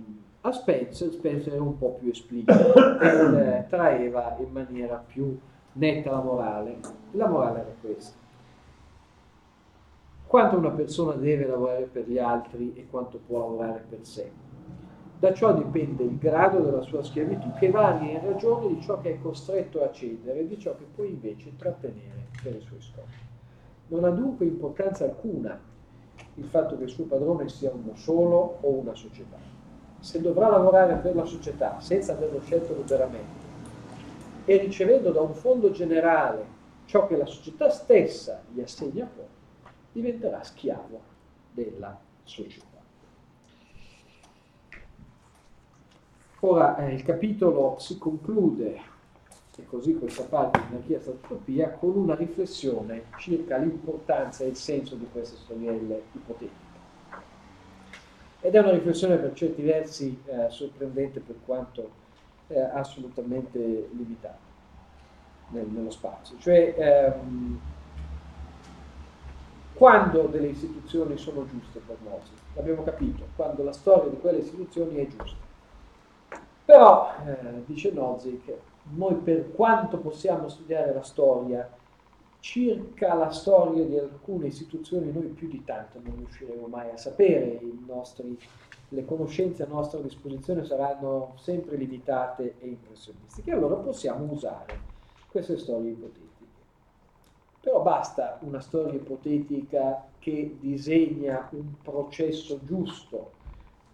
[0.43, 2.53] a, Spencer, Spencer è un po' più esplicito
[3.01, 5.39] e eh, traeva in maniera più
[5.75, 6.79] netta la morale.
[7.13, 8.17] La morale era questa.
[10.27, 14.31] Quanto una persona deve lavorare per gli altri e quanto può lavorare per sé
[15.19, 19.15] da ciò dipende il grado della sua schiavitù, che varia in ragione di ciò che
[19.15, 23.27] è costretto a cedere e di ciò che può invece trattenere per i suoi scopi.
[23.89, 25.59] Non ha dunque importanza alcuna
[26.35, 29.39] il fatto che il suo padrone sia uno solo o una società.
[29.99, 33.47] Se dovrà lavorare per la società senza averlo scelto liberamente
[34.45, 39.25] e ricevendo da un fondo generale ciò che la società stessa gli assegna poi,
[39.93, 41.01] diventerà schiavo
[41.51, 42.68] della società.
[46.41, 48.81] Ora eh, il capitolo si conclude,
[49.57, 54.95] e così questa parte di anarchia statutopia, con una riflessione circa l'importanza e il senso
[54.95, 56.67] di queste storielle ipotetiche.
[58.41, 61.91] Ed è una riflessione per certi versi eh, sorprendente per quanto
[62.47, 64.39] eh, assolutamente limitata
[65.49, 66.39] nel, nello spazio.
[66.39, 67.61] Cioè, ehm,
[69.75, 72.21] quando delle istituzioni sono giuste per noi,
[72.55, 75.48] l'abbiamo capito, quando la storia di quelle istituzioni è giusta.
[76.69, 78.53] Però, eh, dice Nozick,
[78.95, 81.67] noi per quanto possiamo studiare la storia,
[82.41, 87.59] circa la storia di alcune istituzioni noi più di tanto non riusciremo mai a sapere,
[87.87, 88.39] nostri,
[88.91, 94.79] le conoscenze a nostra disposizione saranno sempre limitate e impressionistiche, allora possiamo usare
[95.31, 96.27] queste storie ipotetiche.
[97.63, 103.37] Però basta una storia ipotetica che disegna un processo giusto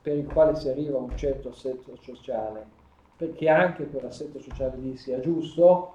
[0.05, 2.62] per il quale si arriva a un certo assetto sociale,
[3.16, 5.94] perché anche quell'assetto sociale lì sia giusto,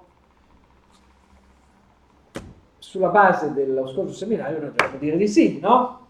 [2.78, 6.06] sulla base dello scorso seminario noi dovremmo dire di sì, no?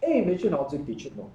[0.00, 1.30] E invece Nozick dice no.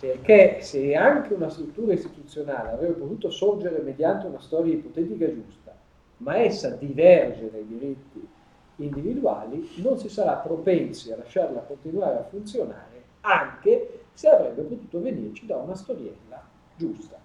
[0.00, 5.76] Perché se anche una struttura istituzionale avrebbe potuto sorgere mediante una storia ipotetica giusta,
[6.18, 8.26] ma essa diverge dai diritti
[8.76, 15.44] individuali, non si sarà propensi a lasciarla continuare a funzionare anche se avrebbe potuto venirci
[15.44, 16.42] da una storiella
[16.74, 17.18] giusta.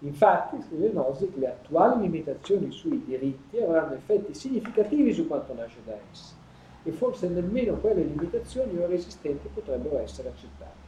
[0.00, 5.96] Infatti, scrive Nozick, le attuali limitazioni sui diritti avranno effetti significativi su quanto nasce da
[6.10, 6.34] essi
[6.82, 10.82] e forse nemmeno quelle limitazioni ora esistenti potrebbero essere accettate.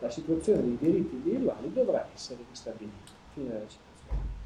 [0.00, 3.12] La situazione dei diritti individuali dovrà essere ristabilita.
[3.32, 4.36] Fine della citazione.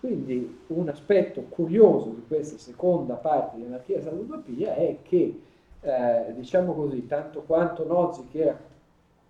[0.00, 5.40] Quindi un aspetto curioso di questa seconda parte di anarchia salutopia è che,
[5.80, 8.58] eh, diciamo così, tanto quanto Nozick era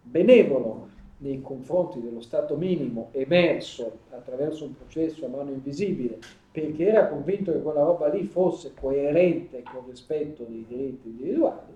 [0.08, 0.88] benevolo
[1.18, 6.18] nei confronti dello Stato minimo emerso attraverso un processo a mano invisibile,
[6.52, 11.74] perché era convinto che quella roba lì fosse coerente con il rispetto dei diritti individuali,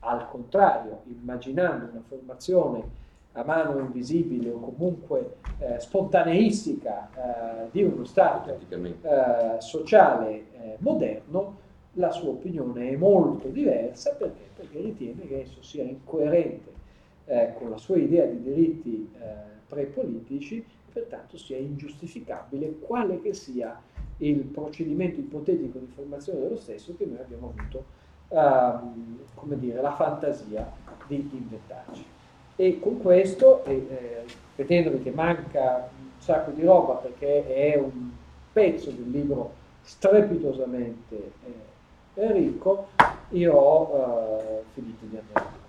[0.00, 3.00] al contrario, immaginando una formazione
[3.32, 11.60] a mano invisibile o comunque eh, spontaneistica eh, di uno Stato eh, sociale eh, moderno,
[11.94, 14.48] la sua opinione è molto diversa perché?
[14.56, 16.80] perché ritiene che esso sia incoerente
[17.26, 19.26] eh, con la sua idea di diritti eh,
[19.68, 23.80] prepolitici, pertanto sia ingiustificabile quale che sia
[24.18, 27.84] il procedimento ipotetico di formazione dello stesso che noi abbiamo avuto
[28.28, 30.70] ehm, come dire, la fantasia
[31.06, 32.04] di inventarci.
[32.56, 34.24] E con questo, e,
[34.56, 38.10] eh, che manca un sacco di roba perché è un
[38.52, 41.32] pezzo di un libro strepitosamente
[42.14, 42.88] eh, ricco,
[43.30, 45.61] io ho eh, finito di andare.